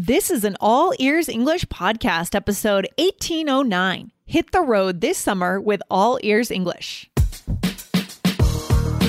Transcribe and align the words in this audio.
This 0.00 0.30
is 0.30 0.44
an 0.44 0.56
all 0.60 0.94
ears 1.00 1.28
English 1.28 1.64
podcast, 1.64 2.36
episode 2.36 2.86
1809. 2.98 4.12
Hit 4.26 4.52
the 4.52 4.60
road 4.60 5.00
this 5.00 5.18
summer 5.18 5.60
with 5.60 5.82
All 5.90 6.20
Ears 6.22 6.52
English. 6.52 7.10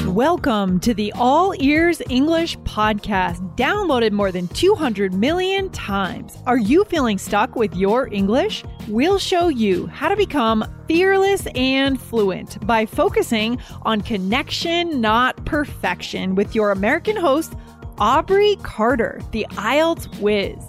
Welcome 0.08 0.80
to 0.80 0.96
the 0.96 1.14
All 1.16 1.54
Ears 1.60 2.02
English 2.10 2.58
podcast, 2.62 3.56
downloaded 3.56 4.14
more 4.14 4.32
than 4.32 4.48
200 4.48 5.14
million 5.14 5.70
times. 5.70 6.36
Are 6.48 6.58
you 6.58 6.84
feeling 6.86 7.20
stuck 7.20 7.56
with 7.56 7.76
your 7.76 8.12
English? 8.12 8.64
We'll 8.88 9.20
show 9.20 9.48
you 9.48 9.86
how 9.86 10.10
to 10.10 10.16
become 10.16 10.66
fearless 10.88 11.46
and 11.54 12.02
fluent 12.02 12.66
by 12.66 12.88
focusing 12.88 13.60
on 13.84 14.02
connection, 14.02 15.02
not 15.02 15.46
perfection, 15.46 16.34
with 16.34 16.56
your 16.56 16.72
American 16.72 17.16
host, 17.16 17.54
Aubrey 18.00 18.56
Carter, 18.64 19.20
the 19.32 19.46
IELTS 19.52 20.22
whiz, 20.22 20.69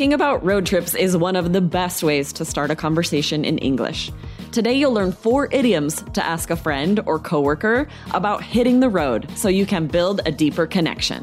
Asking 0.00 0.14
about 0.14 0.42
road 0.42 0.64
trips 0.64 0.94
is 0.94 1.14
one 1.14 1.36
of 1.36 1.52
the 1.52 1.60
best 1.60 2.02
ways 2.02 2.32
to 2.32 2.46
start 2.46 2.70
a 2.70 2.74
conversation 2.74 3.44
in 3.44 3.58
English. 3.58 4.10
Today, 4.50 4.72
you'll 4.72 4.94
learn 4.94 5.12
four 5.12 5.46
idioms 5.52 6.02
to 6.14 6.24
ask 6.24 6.48
a 6.48 6.56
friend 6.56 7.00
or 7.04 7.18
coworker 7.18 7.86
about 8.12 8.42
hitting 8.42 8.80
the 8.80 8.88
road 8.88 9.28
so 9.36 9.50
you 9.50 9.66
can 9.66 9.86
build 9.86 10.22
a 10.24 10.32
deeper 10.32 10.66
connection. 10.66 11.22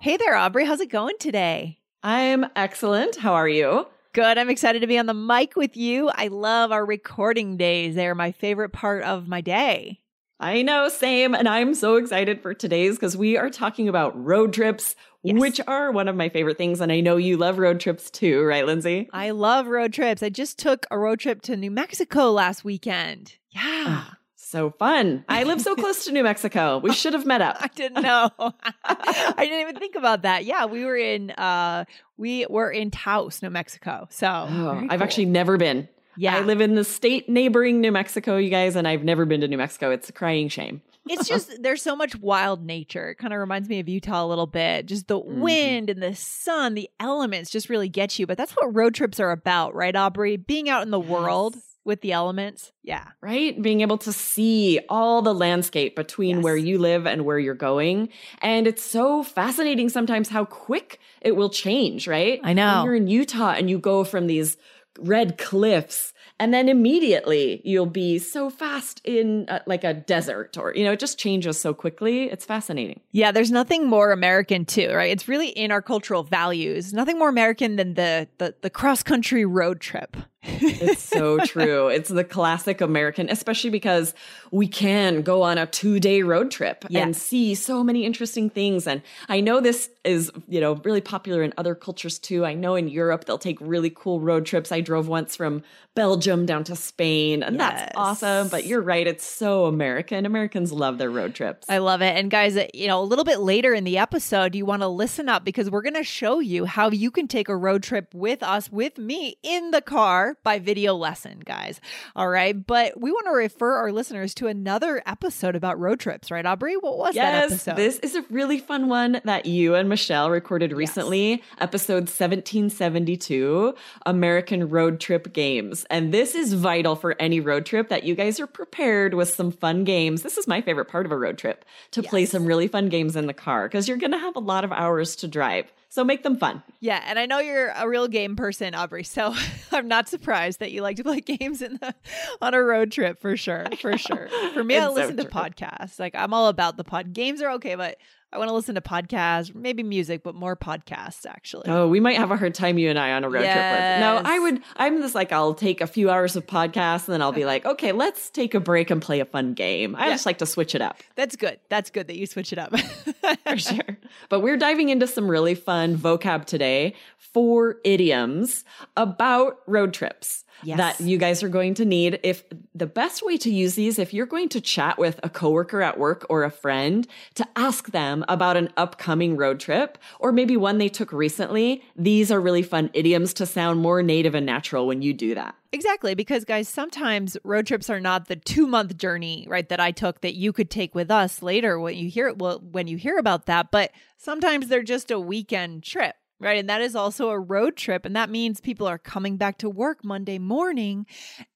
Hey 0.00 0.16
there, 0.16 0.34
Aubrey. 0.34 0.64
How's 0.64 0.80
it 0.80 0.90
going 0.90 1.16
today? 1.20 1.78
I'm 2.02 2.46
excellent. 2.56 3.16
How 3.16 3.34
are 3.34 3.48
you? 3.48 3.86
Good. 4.14 4.38
I'm 4.38 4.48
excited 4.50 4.80
to 4.80 4.86
be 4.86 4.98
on 4.98 5.06
the 5.06 5.14
mic 5.14 5.56
with 5.56 5.76
you. 5.76 6.08
I 6.08 6.28
love 6.28 6.72
our 6.72 6.84
recording 6.84 7.56
days. 7.58 7.94
They're 7.94 8.14
my 8.14 8.32
favorite 8.32 8.70
part 8.72 9.02
of 9.02 9.28
my 9.28 9.40
day. 9.42 10.00
I 10.40 10.62
know, 10.62 10.88
same. 10.88 11.34
And 11.34 11.46
I'm 11.46 11.74
so 11.74 11.96
excited 11.96 12.40
for 12.40 12.54
today's 12.54 12.96
because 12.96 13.14
we 13.14 13.36
are 13.36 13.50
talking 13.50 13.88
about 13.88 14.18
road 14.22 14.54
trips, 14.54 14.96
Yes. 15.22 15.38
which 15.38 15.60
are 15.66 15.92
one 15.92 16.08
of 16.08 16.16
my 16.16 16.30
favorite 16.30 16.56
things. 16.56 16.80
And 16.80 16.90
I 16.90 17.00
know 17.00 17.18
you 17.18 17.36
love 17.36 17.58
road 17.58 17.78
trips 17.78 18.10
too, 18.10 18.42
right, 18.42 18.64
Lindsay? 18.64 19.10
I 19.12 19.32
love 19.32 19.66
road 19.66 19.92
trips. 19.92 20.22
I 20.22 20.30
just 20.30 20.58
took 20.58 20.86
a 20.90 20.98
road 20.98 21.20
trip 21.20 21.42
to 21.42 21.58
New 21.58 21.70
Mexico 21.70 22.30
last 22.30 22.64
weekend. 22.64 23.36
Yeah. 23.50 23.60
Ah, 23.62 24.16
So 24.50 24.70
fun. 24.70 25.24
I 25.28 25.44
live 25.44 25.60
so 25.60 25.76
close 25.76 26.04
to 26.06 26.12
New 26.12 26.24
Mexico. 26.24 26.78
We 26.78 26.92
should 26.92 27.12
have 27.12 27.24
met 27.24 27.40
up. 27.40 27.58
I 27.60 27.68
didn't 27.68 28.02
know. 28.02 28.30
I 28.84 29.34
didn't 29.38 29.60
even 29.60 29.76
think 29.76 29.94
about 29.94 30.22
that. 30.22 30.44
Yeah, 30.44 30.64
we 30.66 30.84
were 30.84 30.96
in 30.96 31.30
uh 31.30 31.84
we 32.16 32.46
were 32.50 32.70
in 32.70 32.90
Taos, 32.90 33.42
New 33.42 33.50
Mexico. 33.50 34.08
So 34.10 34.26
Oh, 34.28 34.86
I've 34.90 35.02
actually 35.02 35.26
never 35.26 35.56
been. 35.56 35.88
Yeah. 36.16 36.36
I 36.36 36.40
live 36.40 36.60
in 36.60 36.74
the 36.74 36.82
state 36.84 37.28
neighboring 37.28 37.80
New 37.80 37.92
Mexico, 37.92 38.36
you 38.38 38.50
guys, 38.50 38.74
and 38.74 38.88
I've 38.88 39.04
never 39.04 39.24
been 39.24 39.40
to 39.42 39.48
New 39.48 39.56
Mexico. 39.56 39.90
It's 39.92 40.08
a 40.08 40.12
crying 40.12 40.48
shame. 40.48 40.82
it's 41.08 41.28
just 41.28 41.50
there's 41.62 41.80
so 41.80 41.94
much 41.94 42.16
wild 42.16 42.64
nature. 42.66 43.10
It 43.10 43.14
kind 43.18 43.32
of 43.32 43.38
reminds 43.38 43.68
me 43.68 43.78
of 43.78 43.88
Utah 43.88 44.24
a 44.24 44.26
little 44.26 44.48
bit. 44.48 44.86
Just 44.86 45.06
the 45.06 45.20
Mhm. 45.20 45.38
wind 45.38 45.90
and 45.90 46.02
the 46.02 46.16
sun, 46.16 46.74
the 46.74 46.90
elements 46.98 47.50
just 47.50 47.68
really 47.70 47.88
get 47.88 48.18
you. 48.18 48.26
But 48.26 48.36
that's 48.36 48.52
what 48.52 48.74
road 48.74 48.94
trips 48.94 49.20
are 49.20 49.30
about, 49.30 49.76
right, 49.76 49.94
Aubrey? 49.94 50.36
Being 50.36 50.68
out 50.68 50.82
in 50.82 50.90
the 50.90 50.98
world 51.00 51.54
Yes. 51.54 51.64
With 51.84 52.00
the 52.02 52.12
elements. 52.12 52.72
Yeah. 52.82 53.04
Right? 53.20 53.60
Being 53.60 53.80
able 53.80 53.98
to 53.98 54.12
see 54.12 54.80
all 54.88 55.22
the 55.22 55.34
landscape 55.34 55.96
between 55.96 56.36
Yes. 56.36 56.44
where 56.44 56.56
you 56.56 56.78
live 56.78 57.06
and 57.06 57.24
where 57.24 57.38
you're 57.38 57.54
going. 57.54 58.08
And 58.42 58.66
it's 58.66 58.82
so 58.82 59.22
fascinating 59.22 59.88
sometimes 59.88 60.28
how 60.28 60.44
quick 60.44 60.98
it 61.20 61.36
will 61.36 61.50
change, 61.50 62.06
right? 62.06 62.40
I 62.44 62.52
know. 62.52 62.76
When 62.78 62.84
you're 62.84 62.94
in 62.96 63.08
Utah 63.08 63.52
and 63.52 63.70
you 63.70 63.78
go 63.78 64.04
from 64.04 64.26
these 64.26 64.56
red 64.98 65.38
cliffs 65.38 66.12
and 66.38 66.52
then 66.52 66.68
immediately 66.68 67.62
you'll 67.64 67.86
be 67.86 68.18
so 68.18 68.50
fast 68.50 69.00
in 69.04 69.48
uh, 69.48 69.60
like 69.66 69.84
a 69.84 69.94
desert 69.94 70.58
or 70.58 70.74
you 70.74 70.82
know 70.84 70.92
it 70.92 70.98
just 70.98 71.16
changes 71.16 71.58
so 71.60 71.72
quickly 71.72 72.24
it's 72.24 72.44
fascinating 72.44 73.00
Yeah, 73.12 73.30
there's 73.30 73.52
nothing 73.52 73.86
more 73.86 74.10
American 74.10 74.64
too, 74.64 74.90
right? 74.92 75.10
It's 75.10 75.28
really 75.28 75.48
in 75.48 75.70
our 75.70 75.80
cultural 75.80 76.24
values. 76.24 76.92
Nothing 76.92 77.18
more 77.18 77.28
American 77.28 77.76
than 77.76 77.94
the 77.94 78.28
the, 78.38 78.54
the 78.62 78.68
cross 78.70 79.02
country 79.02 79.44
road 79.44 79.80
trip. 79.80 80.16
It's 80.42 81.02
so 81.02 81.38
true. 81.44 81.88
It's 81.88 82.08
the 82.08 82.24
classic 82.24 82.80
American, 82.80 83.28
especially 83.30 83.70
because 83.70 84.14
we 84.50 84.66
can 84.66 85.22
go 85.22 85.42
on 85.42 85.58
a 85.58 85.66
two 85.66 86.00
day 86.00 86.22
road 86.22 86.50
trip 86.50 86.84
Yeah. 86.88 87.02
and 87.02 87.16
see 87.16 87.54
so 87.54 87.84
many 87.84 88.04
interesting 88.06 88.48
things. 88.50 88.86
And 88.86 89.02
I 89.28 89.40
know 89.40 89.60
this 89.60 89.90
is, 90.04 90.30
you 90.48 90.60
know, 90.60 90.74
really 90.76 91.02
popular 91.02 91.42
in 91.42 91.52
other 91.58 91.74
cultures 91.74 92.18
too. 92.18 92.44
I 92.46 92.54
know 92.54 92.74
in 92.74 92.88
Europe, 92.88 93.26
they'll 93.26 93.36
take 93.38 93.58
really 93.60 93.90
cool 93.90 94.20
road 94.20 94.46
trips. 94.46 94.72
I 94.72 94.80
drove 94.80 95.08
once 95.08 95.36
from 95.36 95.62
Belgium 95.94 96.46
down 96.46 96.64
to 96.64 96.76
Spain, 96.76 97.42
and 97.42 97.56
Yes. 97.56 97.72
that's 97.80 97.92
awesome. 97.96 98.48
But 98.48 98.64
you're 98.64 98.80
right. 98.80 99.06
It's 99.06 99.24
so 99.24 99.66
American. 99.66 100.24
Americans 100.24 100.72
love 100.72 100.98
their 100.98 101.10
road 101.10 101.34
trips. 101.34 101.68
I 101.68 101.78
love 101.78 102.00
it. 102.00 102.16
And 102.16 102.30
guys, 102.30 102.56
uh, 102.56 102.66
you 102.72 102.86
know, 102.86 103.02
a 103.02 103.04
little 103.04 103.24
bit 103.24 103.40
later 103.40 103.74
in 103.74 103.84
the 103.84 103.98
episode, 103.98 104.54
you 104.54 104.64
want 104.64 104.82
to 104.82 104.88
listen 104.88 105.28
up 105.28 105.44
because 105.44 105.68
we're 105.68 105.82
going 105.82 105.94
to 105.94 106.04
show 106.04 106.38
you 106.38 106.64
how 106.64 106.90
you 106.90 107.10
can 107.10 107.28
take 107.28 107.48
a 107.48 107.56
road 107.56 107.82
trip 107.82 108.14
with 108.14 108.42
us, 108.42 108.70
with 108.72 108.96
me 108.98 109.36
in 109.42 109.72
the 109.72 109.82
car 109.82 110.29
by 110.42 110.58
video 110.58 110.94
lesson, 110.94 111.40
guys. 111.44 111.80
All 112.16 112.28
right. 112.28 112.54
But 112.66 113.00
we 113.00 113.10
want 113.10 113.26
to 113.26 113.32
refer 113.32 113.74
our 113.74 113.92
listeners 113.92 114.34
to 114.34 114.46
another 114.46 115.02
episode 115.06 115.56
about 115.56 115.78
road 115.78 116.00
trips, 116.00 116.30
right, 116.30 116.44
Aubrey? 116.44 116.76
What 116.76 116.98
was 116.98 117.14
that 117.14 117.44
episode? 117.50 117.76
this 117.76 117.98
is 117.98 118.14
a 118.14 118.22
really 118.30 118.58
fun 118.58 118.88
one 118.88 119.20
that 119.24 119.46
you 119.46 119.74
and 119.74 119.88
Michelle 119.88 120.30
recorded 120.30 120.72
recently, 120.72 121.42
episode 121.58 122.08
1772, 122.08 123.74
American 124.06 124.68
Road 124.68 125.00
Trip 125.00 125.32
Games. 125.32 125.84
And 125.90 126.12
this 126.12 126.34
is 126.34 126.52
vital 126.52 126.96
for 126.96 127.16
any 127.20 127.40
road 127.40 127.66
trip 127.66 127.88
that 127.88 128.04
you 128.04 128.14
guys 128.14 128.40
are 128.40 128.46
prepared 128.46 129.14
with 129.14 129.30
some 129.30 129.50
fun 129.50 129.84
games. 129.84 130.22
This 130.22 130.38
is 130.38 130.46
my 130.46 130.60
favorite 130.60 130.86
part 130.86 131.06
of 131.06 131.12
a 131.12 131.18
road 131.18 131.38
trip 131.38 131.64
to 131.92 132.02
play 132.02 132.26
some 132.26 132.46
really 132.46 132.68
fun 132.68 132.88
games 132.88 133.16
in 133.16 133.26
the 133.26 133.34
car 133.34 133.66
because 133.66 133.88
you're 133.88 133.96
going 133.96 134.12
to 134.12 134.18
have 134.18 134.36
a 134.36 134.40
lot 134.40 134.64
of 134.64 134.72
hours 134.72 135.16
to 135.16 135.28
drive. 135.28 135.72
So 135.92 136.04
make 136.04 136.22
them 136.22 136.36
fun. 136.36 136.62
Yeah, 136.78 137.02
and 137.04 137.18
I 137.18 137.26
know 137.26 137.40
you're 137.40 137.70
a 137.70 137.88
real 137.88 138.06
game 138.06 138.36
person, 138.36 138.76
Aubrey. 138.76 139.02
So 139.02 139.34
I'm 139.72 139.88
not 139.88 140.08
surprised 140.08 140.60
that 140.60 140.70
you 140.70 140.82
like 140.82 140.96
to 140.98 141.02
play 141.02 141.20
games 141.20 141.60
in 141.62 141.74
the 141.74 141.94
on 142.40 142.54
a 142.54 142.62
road 142.62 142.92
trip 142.92 143.20
for 143.20 143.36
sure, 143.36 143.66
for 143.80 143.98
sure. 143.98 144.28
For 144.54 144.62
me, 144.62 144.76
I 144.78 144.84
It's 144.86 144.86
so 144.86 144.92
listen 144.94 145.16
to 145.16 145.24
podcasts. 145.24 145.98
Like 145.98 146.14
I'm 146.14 146.32
all 146.32 146.46
about 146.46 146.76
the 146.76 146.84
pod. 146.84 147.12
Games 147.12 147.42
are 147.42 147.50
okay, 147.54 147.74
but 147.74 147.98
I 148.32 148.38
want 148.38 148.48
to 148.48 148.54
listen 148.54 148.76
to 148.76 148.80
podcasts, 148.80 149.52
maybe 149.54 149.82
music, 149.82 150.22
but 150.22 150.34
more 150.36 150.54
podcasts 150.54 151.26
actually. 151.26 151.68
Oh, 151.68 151.88
we 151.88 151.98
might 151.98 152.16
have 152.16 152.30
a 152.30 152.36
hard 152.36 152.54
time, 152.54 152.78
you 152.78 152.88
and 152.88 152.98
I, 152.98 153.10
on 153.12 153.24
a 153.24 153.28
road 153.28 153.42
trip. 153.42 153.54
No, 153.54 154.22
I 154.24 154.38
would, 154.38 154.60
I'm 154.76 155.00
just 155.02 155.16
like, 155.16 155.32
I'll 155.32 155.52
take 155.54 155.80
a 155.80 155.86
few 155.88 156.10
hours 156.10 156.36
of 156.36 156.46
podcasts 156.46 157.06
and 157.06 157.14
then 157.14 157.22
I'll 157.22 157.32
be 157.32 157.44
like, 157.44 157.64
okay, 157.72 157.90
let's 157.90 158.30
take 158.30 158.54
a 158.54 158.60
break 158.60 158.90
and 158.90 159.02
play 159.02 159.18
a 159.18 159.24
fun 159.24 159.54
game. 159.54 159.96
I 159.96 160.06
Yeah. 160.06 160.12
just 160.12 160.26
like 160.26 160.38
to 160.38 160.46
switch 160.46 160.76
it 160.76 160.80
up. 160.80 160.98
That's 161.16 161.34
good. 161.34 161.58
That's 161.68 161.90
good 161.90 162.06
that 162.06 162.16
you 162.16 162.26
switch 162.26 162.52
it 162.52 162.58
up. 162.58 162.72
for 163.46 163.56
sure. 163.58 163.80
But 164.28 164.40
we're 164.40 164.56
diving 164.56 164.88
into 164.90 165.06
some 165.06 165.28
really 165.28 165.54
fun 165.54 165.96
vocab 165.96 166.44
today, 166.44 166.94
four 167.16 167.76
idioms 167.84 168.64
about 168.96 169.58
road 169.66 169.92
trips. 169.94 170.44
Yes. 170.62 170.78
that 170.78 171.00
you 171.00 171.18
guys 171.18 171.42
are 171.42 171.48
going 171.48 171.74
to 171.74 171.84
need. 171.84 172.20
If 172.22 172.44
the 172.74 172.86
best 172.86 173.24
way 173.24 173.36
to 173.38 173.50
use 173.50 173.74
these, 173.74 173.98
if 173.98 174.12
you're 174.12 174.26
going 174.26 174.48
to 174.50 174.60
chat 174.60 174.98
with 174.98 175.20
a 175.22 175.28
coworker 175.28 175.82
at 175.82 175.98
work 175.98 176.26
or 176.28 176.44
a 176.44 176.50
friend 176.50 177.06
to 177.34 177.46
ask 177.56 177.90
them 177.90 178.24
about 178.28 178.56
an 178.56 178.70
upcoming 178.76 179.36
road 179.36 179.60
trip 179.60 179.98
or 180.18 180.32
maybe 180.32 180.56
one 180.56 180.78
they 180.78 180.88
took 180.88 181.12
recently, 181.12 181.82
these 181.96 182.30
are 182.30 182.40
really 182.40 182.62
fun 182.62 182.90
idioms 182.92 183.32
to 183.34 183.46
sound 183.46 183.80
more 183.80 184.02
native 184.02 184.34
and 184.34 184.46
natural 184.46 184.86
when 184.86 185.02
you 185.02 185.12
do 185.12 185.34
that. 185.34 185.54
Exactly, 185.72 186.16
because 186.16 186.44
guys, 186.44 186.68
sometimes 186.68 187.36
road 187.44 187.64
trips 187.66 187.88
are 187.88 188.00
not 188.00 188.26
the 188.26 188.34
two 188.34 188.66
month 188.66 188.96
journey, 188.96 189.46
right? 189.48 189.68
That 189.68 189.78
I 189.78 189.92
took 189.92 190.20
that 190.20 190.34
you 190.34 190.52
could 190.52 190.68
take 190.68 190.96
with 190.96 191.10
us 191.12 191.42
later 191.42 191.78
when 191.78 191.96
you 191.96 192.08
hear 192.10 192.32
well 192.34 192.58
when 192.58 192.88
you 192.88 192.96
hear 192.96 193.18
about 193.18 193.46
that. 193.46 193.70
But 193.70 193.92
sometimes 194.16 194.66
they're 194.66 194.82
just 194.82 195.12
a 195.12 195.20
weekend 195.20 195.84
trip, 195.84 196.16
right? 196.40 196.58
And 196.58 196.68
that 196.68 196.80
is 196.80 196.96
also 196.96 197.30
a 197.30 197.38
road 197.38 197.76
trip, 197.76 198.04
and 198.04 198.16
that 198.16 198.30
means 198.30 198.60
people 198.60 198.86
are 198.88 198.98
coming 198.98 199.36
back 199.36 199.58
to 199.58 199.70
work 199.70 200.04
Monday 200.04 200.38
morning. 200.38 201.06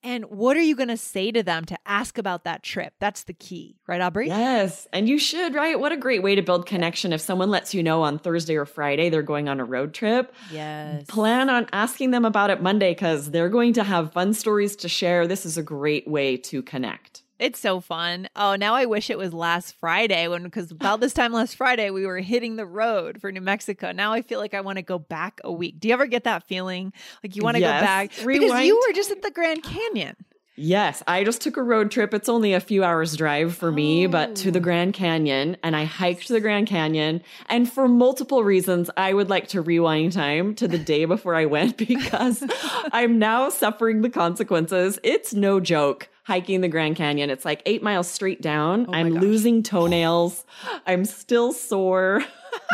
And 0.02 0.26
what 0.26 0.56
are 0.56 0.62
you 0.62 0.76
going 0.76 0.88
to 0.88 0.96
say 0.96 1.32
to 1.32 1.42
them 1.42 1.64
to 1.64 1.78
ask 1.86 2.19
about 2.19 2.44
that 2.44 2.62
trip? 2.62 2.92
That's 3.00 3.25
the 3.25 3.32
key, 3.32 3.78
right, 3.88 4.00
Aubrey? 4.00 4.28
Yes. 4.28 4.86
And 4.92 5.08
you 5.08 5.19
should, 5.19 5.54
right? 5.54 5.81
What 5.81 5.90
a 5.92 5.96
great 5.96 6.22
way 6.22 6.34
to 6.34 6.42
build 6.42 6.66
connection. 6.66 7.12
If 7.12 7.20
someone 7.20 7.50
lets 7.50 7.75
you 7.75 7.82
know 7.82 8.02
on 8.02 8.19
Thursday 8.19 8.56
or 8.56 8.66
Friday 8.66 9.08
they're 9.08 9.22
going 9.22 9.48
on 9.48 9.58
a 9.58 9.64
road 9.64 9.94
trip, 9.94 10.32
Yes. 10.52 11.06
plan 11.06 11.50
on 11.50 11.66
asking 11.72 12.10
them 12.12 12.25
about 12.25 12.50
it 12.50 12.62
Monday 12.62 12.92
because 12.92 13.31
they're 13.31 13.48
going 13.48 13.72
to 13.72 13.82
have 13.84 14.12
fun 14.12 14.34
stories 14.34 14.76
to 14.76 14.88
share. 14.88 15.26
This 15.26 15.44
is 15.46 15.56
a 15.58 15.62
great 15.62 16.06
way 16.06 16.36
to 16.36 16.62
connect. 16.62 17.22
It's 17.38 17.58
so 17.58 17.81
fun. 17.81 18.28
Oh, 18.36 18.54
now 18.54 18.75
I 18.75 18.86
wish 18.86 19.10
it 19.10 19.19
was 19.19 19.34
last 19.34 19.75
Friday 19.81 20.28
when 20.28 20.44
because 20.44 20.70
about 20.70 21.00
this 21.00 21.12
time 21.12 21.32
last 21.32 21.56
Friday 21.56 21.90
we 21.90 22.06
were 22.06 22.20
hitting 22.20 22.56
the 22.56 22.66
road 22.66 23.20
for 23.20 23.32
New 23.32 23.40
Mexico. 23.40 23.90
Now 23.90 24.12
I 24.12 24.22
feel 24.22 24.38
like 24.38 24.54
I 24.54 24.60
want 24.60 24.76
to 24.76 24.82
go 24.82 24.98
back 24.98 25.40
a 25.42 25.52
week. 25.52 25.81
Do 25.81 25.88
you 25.88 25.94
ever 25.94 26.06
get 26.06 26.25
that 26.25 26.46
feeling 26.46 26.92
like 27.22 27.34
you 27.34 27.42
want 27.42 27.56
to 27.56 27.60
Yes. 27.60 27.81
go 27.81 27.86
back 27.86 28.10
because 28.10 28.64
you 28.64 28.81
were 28.86 28.92
just 28.94 29.10
at 29.10 29.22
the 29.22 29.32
Grand 29.32 29.62
Canyon? 29.64 30.16
Yes, 30.56 31.02
I 31.08 31.25
just 31.25 31.40
took 31.40 31.56
a 31.56 31.62
road 31.64 31.90
trip. 31.90 32.14
It's 32.14 32.28
only 32.28 32.52
a 32.52 32.60
few 32.60 32.84
hours 32.84 33.16
drive 33.16 33.56
for 33.56 33.72
me, 33.72 34.06
but 34.06 34.36
to 34.36 34.52
the 34.52 34.60
oh. 34.60 34.62
Grand 34.62 34.94
Canyon 34.94 35.56
and 35.64 35.75
I 35.75 35.84
hiked 35.84 36.28
the 36.28 36.40
Grand 36.40 36.69
Canyon. 36.69 37.22
And 37.48 37.69
for 37.69 37.88
multiple 37.88 38.44
reasons, 38.44 38.88
I 38.96 39.12
would 39.12 39.28
like 39.28 39.48
to 39.48 39.60
rewind 39.60 40.12
time 40.12 40.54
to 40.56 40.69
the 40.69 40.78
day 40.78 41.06
before 41.06 41.34
I 41.34 41.46
went 41.46 41.76
because 41.88 42.44
I'm 42.92 43.19
now 43.19 43.48
suffering 43.48 44.02
the 44.02 44.10
consequences. 44.10 45.00
It's 45.02 45.34
no 45.34 45.58
joke 45.58 46.08
hiking 46.24 46.60
the 46.60 46.68
Grand 46.68 46.96
Canyon. 46.96 47.30
It's 47.30 47.44
like 47.44 47.62
eight 47.66 47.82
miles 47.82 48.08
straight 48.08 48.42
down. 48.42 48.86
Oh 48.88 48.92
my 48.92 48.98
I'm 49.00 49.12
gosh. 49.14 49.22
losing 49.22 49.62
toenails. 49.62 50.44
I'm 50.86 51.04
still 51.04 51.52
sore. 51.52 52.24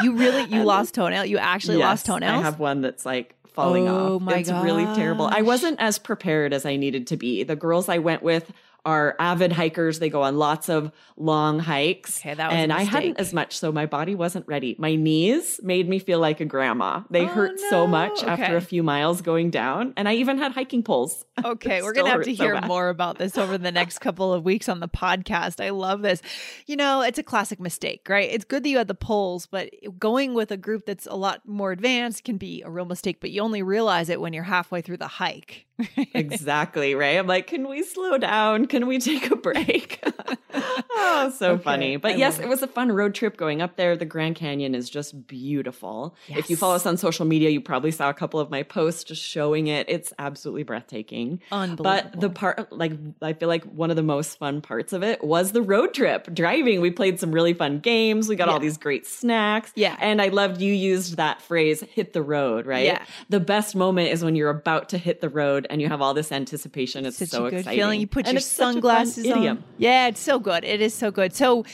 You 0.02 0.17
really 0.17 0.44
you 0.44 0.62
lost 0.64 0.94
toenail. 0.94 1.25
You 1.26 1.38
actually 1.38 1.76
lost 1.76 2.02
Yes, 2.02 2.14
toenails. 2.14 2.41
I 2.41 2.43
have 2.43 2.58
one 2.58 2.81
that's 2.81 3.05
like 3.05 3.35
falling 3.49 3.88
Oh 3.88 4.17
off. 4.17 4.23
my 4.23 4.38
it's 4.38 4.50
really 4.50 4.85
terrible. 4.94 5.26
I 5.26 5.43
wasn't 5.43 5.81
as 5.81 5.99
prepared 5.99 6.52
as 6.52 6.64
I 6.64 6.76
needed 6.76 7.06
to 7.08 7.17
be. 7.17 7.43
The 7.43 7.56
girls 7.56 7.88
I 7.88 7.99
went 7.99 8.23
with 8.23 8.50
are 8.85 9.17
avid 9.19 9.53
hikers. 9.53 9.99
They 9.99 10.09
go 10.09 10.23
on 10.23 10.38
lots 10.38 10.69
of 10.69 10.91
long 11.17 11.59
hikes. 11.59 12.19
Okay, 12.21 12.35
that 12.35 12.50
was 12.50 12.56
and 12.56 12.73
I 12.73 12.82
hadn't 12.82 13.19
as 13.21 13.32
much, 13.32 13.59
so 13.59 13.71
my 13.73 13.87
body 13.87 14.15
wasn't 14.15 14.47
ready. 14.47 14.77
My 14.79 14.94
knees 14.94 15.61
made 15.62 15.88
me 15.88 15.99
feel 15.99 16.19
like 16.19 16.41
a 16.41 16.44
grandma. 16.44 17.03
They 17.11 17.23
Oh, 17.23 17.27
hurt 17.27 17.61
so 17.71 17.87
much 17.87 18.23
no. 18.23 18.29
after 18.29 18.56
a 18.56 18.61
few 18.61 18.82
miles 18.82 19.21
going 19.23 19.50
down. 19.50 19.93
And 19.97 20.09
I 20.09 20.15
even 20.15 20.38
had 20.38 20.53
hiking 20.53 20.82
poles. 20.82 21.25
Okay, 21.44 21.82
we're 21.82 21.93
going 21.93 22.06
to 22.06 22.12
have 22.12 22.23
to 22.25 22.35
so 22.37 22.44
hear 22.44 22.61
more 22.62 22.88
about 22.88 23.19
this 23.19 23.37
over 23.37 23.59
the 23.59 23.73
next 23.73 23.99
couple 24.00 24.32
of 24.32 24.44
weeks 24.44 24.69
on 24.69 24.81
the 24.81 24.88
podcast. 24.88 25.62
I 25.65 25.71
love 25.71 26.03
this. 26.03 26.23
You 26.67 26.76
know, 26.76 27.03
it's 27.03 27.19
a 27.19 27.23
classic 27.23 27.61
mistake, 27.61 28.06
right? 28.09 28.29
It's 28.31 28.44
good 28.44 28.62
that 28.65 28.69
you 28.69 28.79
had 28.79 28.88
the 28.88 28.94
poles, 28.94 29.47
but 29.47 29.71
going 29.99 30.35
with 30.35 30.50
a 30.50 30.56
group 30.56 30.87
that's 30.87 31.06
a 31.06 31.15
lot 31.15 31.47
more 31.47 31.73
advanced 31.73 32.25
can 32.25 32.37
be 32.38 32.62
a 32.62 32.71
real 32.71 32.85
mistake, 32.87 33.21
but 33.21 33.31
you 33.31 33.43
only 33.43 33.62
realize 33.62 34.09
it 34.09 34.21
when 34.21 34.33
you're 34.33 34.44
halfway 34.44 34.81
through 34.81 34.97
the 34.99 35.06
hike. 35.06 35.67
exactly 36.15 36.94
right? 36.94 37.19
I'm 37.19 37.27
like 37.27 37.47
can 37.47 37.69
we 37.69 37.82
slow 37.82 38.19
down? 38.19 38.67
Can 38.67 38.87
we 38.87 38.99
take 38.99 39.31
a 39.31 39.37
break 39.37 40.03
oh 41.11 41.31
so 41.31 41.53
Okay, 41.53 41.62
funny 41.62 41.97
but 41.97 42.12
I 42.12 42.15
yes 42.17 42.37
love 42.39 42.47
it 42.47 42.49
was 42.49 42.62
a 42.62 42.67
fun 42.67 42.93
road 42.93 43.15
trip 43.15 43.37
going 43.37 43.61
up 43.62 43.77
there 43.77 43.97
the 43.97 44.05
grand 44.05 44.37
canyon 44.37 44.75
is 44.75 44.89
just 44.89 45.27
beautiful 45.27 46.15
if 46.29 46.49
you 46.51 46.57
follow 46.57 46.75
us 46.75 46.87
on 46.87 46.97
social 46.97 47.27
media 47.27 47.51
you 47.51 47.61
probably 47.61 47.91
saw 47.91 48.09
a 48.09 48.15
couple 48.15 48.39
of 48.41 48.51
my 48.51 48.62
posts 48.62 49.05
just 49.05 49.23
showing 49.23 49.67
it 49.67 49.87
it's 49.89 50.12
absolutely 50.19 50.62
breathtaking 50.62 51.41
Unbelievable. 51.51 51.85
but 52.12 52.21
the 52.21 52.31
part 52.31 52.73
like 52.73 52.93
i 53.23 53.33
feel 53.33 53.49
like 53.49 53.65
one 53.65 53.91
of 53.91 53.97
the 53.97 54.03
most 54.03 54.39
fun 54.39 54.61
parts 54.61 54.93
of 54.93 55.03
it 55.03 55.23
was 55.25 55.53
the 55.53 55.62
road 55.62 55.93
trip 55.95 56.33
driving 56.33 56.81
we 56.81 56.91
played 56.91 57.19
some 57.19 57.33
really 57.33 57.55
fun 57.55 57.79
games 57.81 58.29
we 58.29 58.37
got 58.37 58.49
all 58.49 58.61
these 58.61 58.79
great 58.79 59.07
snacks 59.07 59.73
Yeah. 59.75 59.97
and 60.01 60.23
i 60.23 60.29
loved 60.29 60.61
you 60.61 60.73
used 60.73 61.17
that 61.17 61.43
phrase 61.43 61.81
hit 61.83 62.12
the 62.12 62.23
road 62.23 62.67
right 62.67 62.85
Yeah. 62.85 63.05
the 63.29 63.41
best 63.41 63.75
moment 63.75 64.11
is 64.11 64.23
when 64.25 64.37
you're 64.37 64.51
about 64.51 64.91
to 64.91 64.99
hit 64.99 65.21
the 65.21 65.29
road 65.29 65.67
and 65.71 65.81
you 65.81 65.89
have 65.89 66.01
all 66.03 66.15
this 66.15 66.31
anticipation. 66.33 67.07
It's 67.07 67.17
so 67.31 67.47
a 67.47 67.51
good 67.51 67.59
exciting. 67.61 67.79
feeling. 67.79 68.01
You 68.01 68.07
put 68.07 68.27
And 68.27 68.35
your 68.35 68.41
sunglasses 68.41 69.25
idiom. 69.25 69.59
on. 69.59 69.65
Yeah, 69.79 70.09
it's 70.09 70.21
so 70.21 70.39
good. 70.39 70.65
It 70.65 70.81
is 70.81 70.95
so 71.00 71.11
good. 71.11 71.35
So 71.35 71.64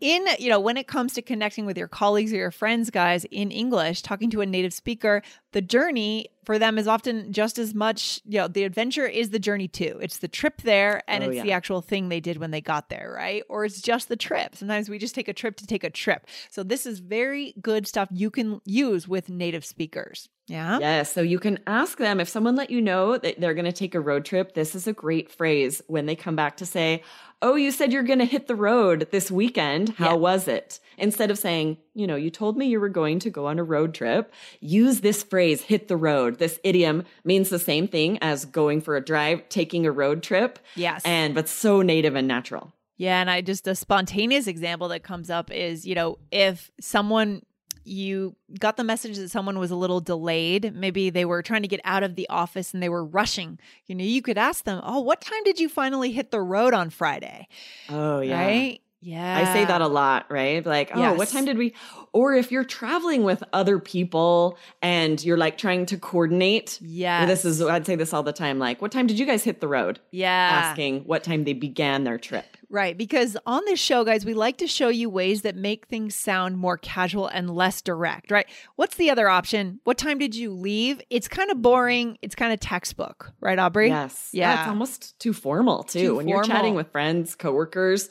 in 0.00 0.24
you 0.38 0.48
know 0.48 0.58
when 0.58 0.78
it 0.78 0.86
comes 0.86 1.12
to 1.12 1.20
connecting 1.20 1.66
with 1.66 1.76
your 1.76 1.86
colleagues 1.86 2.32
or 2.32 2.36
your 2.36 2.50
friends 2.50 2.88
guys 2.88 3.26
in 3.30 3.50
english 3.50 4.00
talking 4.00 4.30
to 4.30 4.40
a 4.40 4.46
native 4.46 4.72
speaker 4.72 5.20
the 5.52 5.60
journey 5.60 6.26
for 6.46 6.58
them 6.58 6.78
is 6.78 6.88
often 6.88 7.30
just 7.34 7.58
as 7.58 7.74
much 7.74 8.18
you 8.24 8.38
know 8.38 8.48
the 8.48 8.64
adventure 8.64 9.04
is 9.06 9.28
the 9.28 9.38
journey 9.38 9.68
too 9.68 9.98
it's 10.00 10.16
the 10.16 10.26
trip 10.26 10.62
there 10.62 11.02
and 11.06 11.22
Oh, 11.22 11.26
it's 11.26 11.36
yeah. 11.36 11.42
the 11.42 11.52
actual 11.52 11.82
thing 11.82 12.08
they 12.08 12.18
did 12.20 12.38
when 12.38 12.50
they 12.50 12.62
got 12.62 12.88
there 12.88 13.12
right 13.14 13.42
or 13.50 13.66
it's 13.66 13.82
just 13.82 14.08
the 14.08 14.16
trip 14.16 14.56
sometimes 14.56 14.88
we 14.88 14.98
just 14.98 15.14
take 15.14 15.28
a 15.28 15.34
trip 15.34 15.56
to 15.56 15.66
take 15.66 15.84
a 15.84 15.90
trip 15.90 16.26
so 16.50 16.62
this 16.62 16.86
is 16.86 17.00
very 17.00 17.52
good 17.60 17.86
stuff 17.86 18.08
you 18.10 18.30
can 18.30 18.62
use 18.64 19.06
with 19.06 19.28
native 19.28 19.66
speakers 19.66 20.30
yeah 20.46 20.78
Yes. 20.80 21.12
So 21.12 21.20
you 21.20 21.38
can 21.38 21.58
ask 21.66 21.98
them 21.98 22.18
if 22.20 22.28
someone 22.28 22.56
let 22.56 22.70
you 22.70 22.80
know 22.80 23.18
that 23.18 23.38
they're 23.38 23.54
going 23.54 23.66
to 23.66 23.72
take 23.72 23.94
a 23.94 24.00
road 24.00 24.24
trip. 24.24 24.54
This 24.54 24.74
is 24.74 24.88
a 24.88 24.92
great 24.92 25.30
phrase 25.30 25.80
when 25.86 26.06
they 26.06 26.16
come 26.16 26.34
back 26.34 26.56
to 26.56 26.66
say, 26.66 27.04
Oh, 27.42 27.54
you 27.54 27.70
said 27.70 27.92
you're 27.92 28.02
going 28.02 28.18
to 28.18 28.24
hit 28.26 28.46
the 28.48 28.54
road 28.54 29.08
this 29.10 29.30
weekend. 29.30 29.90
How 29.96 30.10
Yeah. 30.10 30.14
was 30.14 30.46
it? 30.48 30.78
Instead 30.98 31.30
of 31.30 31.38
saying, 31.38 31.78
You 31.94 32.06
know, 32.06 32.16
you 32.16 32.30
told 32.30 32.56
me 32.58 32.66
you 32.66 32.78
were 32.80 32.88
going 32.90 33.18
to 33.20 33.30
go 33.30 33.46
on 33.46 33.58
a 33.58 33.64
road 33.64 33.94
trip, 33.94 34.32
use 34.60 35.00
this 35.00 35.22
phrase, 35.22 35.62
hit 35.62 35.88
the 35.88 35.96
road. 35.96 36.38
This 36.38 36.58
idiom 36.64 37.04
means 37.24 37.48
the 37.48 37.58
same 37.58 37.88
thing 37.88 38.18
as 38.20 38.44
going 38.44 38.80
for 38.82 38.96
a 38.96 39.04
drive, 39.04 39.48
taking 39.48 39.86
a 39.86 39.90
road 39.92 40.22
trip. 40.22 40.58
Yes. 40.76 41.02
And, 41.04 41.34
but 41.34 41.48
so 41.48 41.80
native 41.82 42.14
and 42.14 42.28
natural. 42.28 42.72
Yeah, 42.98 43.20
and 43.22 43.30
I 43.30 43.40
just 43.40 43.66
a 43.66 43.74
spontaneous 43.74 44.46
example 44.46 44.88
that 44.88 45.02
comes 45.02 45.30
up 45.30 45.50
is, 45.50 45.86
you 45.86 45.94
know, 45.94 46.18
if 46.30 46.70
someone 46.80 47.42
you 47.84 48.36
got 48.58 48.76
the 48.76 48.84
message 48.84 49.16
that 49.16 49.30
someone 49.30 49.58
was 49.58 49.70
a 49.70 49.76
little 49.76 50.00
delayed, 50.00 50.74
maybe 50.74 51.10
they 51.10 51.24
were 51.24 51.42
trying 51.42 51.62
to 51.62 51.68
get 51.68 51.80
out 51.84 52.02
of 52.02 52.14
the 52.14 52.28
office 52.28 52.74
and 52.74 52.82
they 52.82 52.88
were 52.88 53.04
rushing, 53.04 53.58
you 53.86 53.94
know, 53.94 54.04
you 54.04 54.22
could 54.22 54.38
ask 54.38 54.64
them, 54.64 54.80
"Oh, 54.84 55.00
what 55.00 55.20
time 55.20 55.42
did 55.44 55.58
you 55.58 55.68
finally 55.68 56.12
hit 56.12 56.30
the 56.30 56.40
road 56.40 56.74
on 56.74 56.90
Friday?" 56.90 57.48
Oh, 57.88 58.20
yeah. 58.20 58.40
Right? 58.40 58.80
Yeah. 59.02 59.38
I 59.38 59.54
say 59.54 59.64
that 59.64 59.80
a 59.80 59.86
lot, 59.86 60.26
right? 60.30 60.64
Like, 60.64 60.90
oh, 60.94 61.14
what 61.14 61.28
time 61.28 61.46
did 61.46 61.56
we? 61.56 61.74
Or 62.12 62.34
if 62.34 62.52
you're 62.52 62.64
traveling 62.64 63.22
with 63.22 63.42
other 63.54 63.78
people 63.78 64.58
and 64.82 65.24
you're 65.24 65.38
like 65.38 65.56
trying 65.56 65.86
to 65.86 65.96
coordinate. 65.96 66.78
Yeah. 66.82 67.24
This 67.24 67.46
is, 67.46 67.62
I'd 67.62 67.86
say 67.86 67.96
this 67.96 68.12
all 68.12 68.22
the 68.22 68.34
time. 68.34 68.58
Like, 68.58 68.82
what 68.82 68.92
time 68.92 69.06
did 69.06 69.18
you 69.18 69.24
guys 69.24 69.42
hit 69.42 69.62
the 69.62 69.68
road? 69.68 70.00
Yeah. 70.10 70.50
Asking 70.64 71.04
what 71.04 71.24
time 71.24 71.44
they 71.44 71.54
began 71.54 72.04
their 72.04 72.18
trip. 72.18 72.58
Right, 72.72 72.96
because 72.96 73.36
on 73.46 73.64
this 73.64 73.80
show, 73.80 74.04
guys, 74.04 74.24
we 74.24 74.32
like 74.32 74.58
to 74.58 74.68
show 74.68 74.86
you 74.88 75.10
ways 75.10 75.42
that 75.42 75.56
make 75.56 75.88
things 75.88 76.14
sound 76.14 76.56
more 76.56 76.78
casual 76.78 77.26
and 77.26 77.50
less 77.50 77.82
direct, 77.82 78.30
right? 78.30 78.46
What's 78.76 78.94
the 78.94 79.10
other 79.10 79.28
option? 79.28 79.80
What 79.82 79.98
time 79.98 80.18
did 80.18 80.36
you 80.36 80.52
leave? 80.52 81.02
It's 81.10 81.26
kind 81.26 81.50
of 81.50 81.60
boring. 81.60 82.16
It's 82.22 82.36
kind 82.36 82.52
of 82.52 82.60
textbook, 82.60 83.32
right, 83.40 83.58
Aubrey? 83.58 83.88
Yes. 83.88 84.30
Yeah. 84.32 84.60
It's 84.60 84.68
almost 84.68 85.18
too 85.18 85.32
formal, 85.32 85.82
too. 85.82 86.00
Too 86.00 86.16
when 86.16 86.28
you're 86.28 86.44
chatting 86.44 86.76
with 86.76 86.92
friends, 86.92 87.34
coworkers 87.34 88.08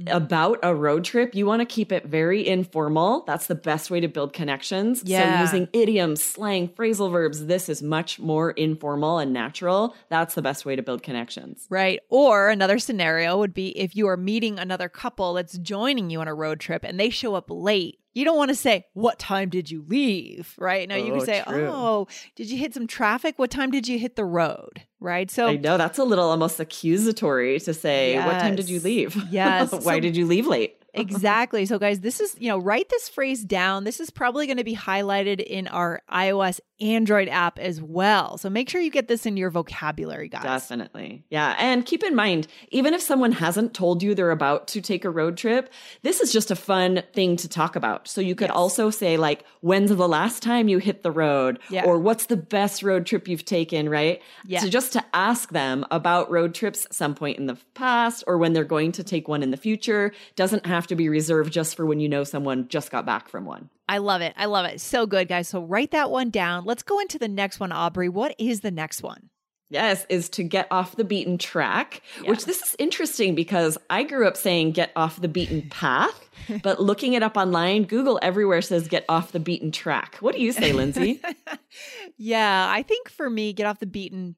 mm. 0.00 0.10
about 0.10 0.58
a 0.62 0.74
road 0.74 1.04
trip, 1.04 1.34
you 1.34 1.44
want 1.44 1.60
to 1.60 1.66
keep 1.66 1.92
it 1.92 2.06
very 2.06 2.48
informal. 2.48 3.24
That's 3.26 3.46
the 3.46 3.56
best 3.56 3.90
way 3.90 4.00
to 4.00 4.08
build 4.08 4.32
connections. 4.32 5.02
Yeah. 5.04 5.34
So 5.34 5.42
using 5.42 5.68
idioms, 5.74 6.24
slang, 6.24 6.68
phrasal 6.68 7.12
verbs, 7.12 7.44
this 7.44 7.68
is 7.68 7.82
much 7.82 8.18
more 8.18 8.52
informal 8.52 9.18
and 9.18 9.34
natural. 9.34 9.94
That's 10.08 10.34
the 10.34 10.40
best 10.40 10.64
way 10.64 10.76
to 10.76 10.82
build 10.82 11.02
connections. 11.02 11.66
Right. 11.68 12.00
Or 12.08 12.48
another 12.48 12.78
scenario 12.78 13.36
would 13.36 13.52
be 13.52 13.78
if 13.78 13.97
you 13.98 14.08
are 14.08 14.16
meeting 14.16 14.58
another 14.58 14.88
couple 14.88 15.34
that's 15.34 15.58
joining 15.58 16.08
you 16.08 16.20
on 16.20 16.28
a 16.28 16.34
road 16.34 16.60
trip 16.60 16.84
and 16.84 16.98
they 16.98 17.10
show 17.10 17.34
up 17.34 17.46
late. 17.50 17.98
You 18.14 18.24
don't 18.24 18.36
want 18.38 18.48
to 18.48 18.54
say, 18.54 18.86
What 18.94 19.18
time 19.18 19.48
did 19.48 19.70
you 19.70 19.84
leave? 19.86 20.54
Right. 20.58 20.88
Now 20.88 20.96
you 20.96 21.12
can 21.12 21.20
Oh, 21.20 21.24
say, 21.24 21.42
true. 21.46 21.68
Oh, 21.70 22.08
did 22.34 22.50
you 22.50 22.56
hit 22.58 22.74
some 22.74 22.86
traffic? 22.86 23.38
What 23.38 23.50
time 23.50 23.70
did 23.70 23.86
you 23.86 23.98
hit 23.98 24.16
the 24.16 24.24
road? 24.24 24.82
Right. 24.98 25.30
So 25.30 25.46
I 25.48 25.56
know 25.56 25.76
that's 25.76 25.98
a 25.98 26.04
little 26.04 26.28
almost 26.30 26.58
accusatory 26.58 27.60
to 27.60 27.74
say, 27.74 28.16
what 28.16 28.40
time 28.40 28.56
did 28.56 28.68
you 28.68 28.76
Yes. 28.76 28.84
leave? 28.84 29.16
Yes. 29.30 29.72
Why 29.72 29.80
So- 29.96 30.00
did 30.00 30.16
you 30.16 30.26
leave 30.26 30.46
late? 30.46 30.77
exactly. 30.94 31.66
So, 31.66 31.78
guys, 31.78 32.00
this 32.00 32.20
is, 32.20 32.36
you 32.38 32.48
know, 32.48 32.58
write 32.58 32.88
this 32.88 33.08
phrase 33.08 33.44
down. 33.44 33.84
This 33.84 34.00
is 34.00 34.10
probably 34.10 34.46
going 34.46 34.58
to 34.58 34.64
be 34.64 34.76
highlighted 34.76 35.40
in 35.40 35.68
our 35.68 36.02
iOS 36.10 36.60
Android 36.80 37.28
app 37.28 37.58
as 37.58 37.82
well. 37.82 38.38
So 38.38 38.48
make 38.48 38.68
sure 38.68 38.80
you 38.80 38.90
get 38.90 39.08
this 39.08 39.26
in 39.26 39.36
your 39.36 39.50
vocabulary, 39.50 40.28
guys. 40.28 40.44
Definitely. 40.44 41.24
Yeah. 41.28 41.56
And 41.58 41.84
keep 41.84 42.04
in 42.04 42.14
mind, 42.14 42.46
even 42.68 42.94
if 42.94 43.02
someone 43.02 43.32
hasn't 43.32 43.74
told 43.74 44.02
you 44.02 44.14
they're 44.14 44.30
about 44.30 44.68
to 44.68 44.80
take 44.80 45.04
a 45.04 45.10
road 45.10 45.36
trip, 45.36 45.72
this 46.02 46.20
is 46.20 46.32
just 46.32 46.50
a 46.50 46.56
fun 46.56 47.02
thing 47.12 47.36
to 47.38 47.48
talk 47.48 47.74
about. 47.74 48.06
So 48.06 48.20
you 48.20 48.36
could 48.36 48.48
yes. 48.48 48.56
also 48.56 48.90
say, 48.90 49.16
like, 49.16 49.44
when's 49.60 49.94
the 49.94 50.08
last 50.08 50.42
time 50.42 50.68
you 50.68 50.78
hit 50.78 51.02
the 51.02 51.10
road? 51.10 51.58
Yeah. 51.68 51.84
Or 51.84 51.98
what's 51.98 52.26
the 52.26 52.36
best 52.36 52.82
road 52.84 53.06
trip 53.06 53.26
you've 53.26 53.44
taken, 53.44 53.88
right? 53.88 54.22
Yeah. 54.46 54.60
So 54.60 54.68
just 54.68 54.92
to 54.92 55.04
ask 55.12 55.50
them 55.50 55.84
about 55.90 56.30
road 56.30 56.54
trips 56.54 56.86
some 56.92 57.14
point 57.14 57.38
in 57.38 57.46
the 57.46 57.58
past 57.74 58.22
or 58.28 58.38
when 58.38 58.52
they're 58.52 58.64
going 58.64 58.92
to 58.92 59.02
take 59.02 59.26
one 59.26 59.42
in 59.42 59.50
the 59.50 59.56
future 59.56 60.12
doesn't 60.36 60.64
have 60.64 60.77
to 60.86 60.96
be 60.96 61.08
reserved 61.08 61.52
just 61.52 61.76
for 61.76 61.84
when 61.84 62.00
you 62.00 62.08
know 62.08 62.24
someone 62.24 62.68
just 62.68 62.90
got 62.90 63.04
back 63.04 63.28
from 63.28 63.44
one. 63.44 63.68
I 63.88 63.98
love 63.98 64.20
it. 64.20 64.34
I 64.36 64.46
love 64.46 64.66
it. 64.66 64.80
So 64.80 65.06
good, 65.06 65.28
guys. 65.28 65.48
So 65.48 65.62
write 65.62 65.90
that 65.90 66.10
one 66.10 66.30
down. 66.30 66.64
Let's 66.64 66.82
go 66.82 67.00
into 67.00 67.18
the 67.18 67.28
next 67.28 67.60
one, 67.60 67.72
Aubrey. 67.72 68.08
What 68.08 68.34
is 68.38 68.60
the 68.60 68.70
next 68.70 69.02
one? 69.02 69.30
Yes, 69.70 70.06
is 70.08 70.30
to 70.30 70.44
get 70.44 70.66
off 70.70 70.96
the 70.96 71.04
beaten 71.04 71.36
track, 71.36 72.00
yeah. 72.22 72.30
which 72.30 72.46
this 72.46 72.62
is 72.62 72.74
interesting 72.78 73.34
because 73.34 73.76
I 73.90 74.02
grew 74.02 74.26
up 74.26 74.36
saying 74.36 74.72
get 74.72 74.92
off 74.96 75.20
the 75.20 75.28
beaten 75.28 75.68
path, 75.68 76.30
but 76.62 76.80
looking 76.80 77.12
it 77.12 77.22
up 77.22 77.36
online, 77.36 77.84
Google 77.84 78.18
everywhere 78.22 78.62
says 78.62 78.88
get 78.88 79.04
off 79.10 79.32
the 79.32 79.40
beaten 79.40 79.70
track. 79.70 80.16
What 80.20 80.34
do 80.34 80.40
you 80.40 80.52
say, 80.52 80.72
Lindsay? 80.72 81.20
yeah, 82.16 82.66
I 82.70 82.82
think 82.82 83.10
for 83.10 83.28
me, 83.28 83.52
get 83.52 83.66
off 83.66 83.78
the 83.78 83.86
beaten 83.86 84.36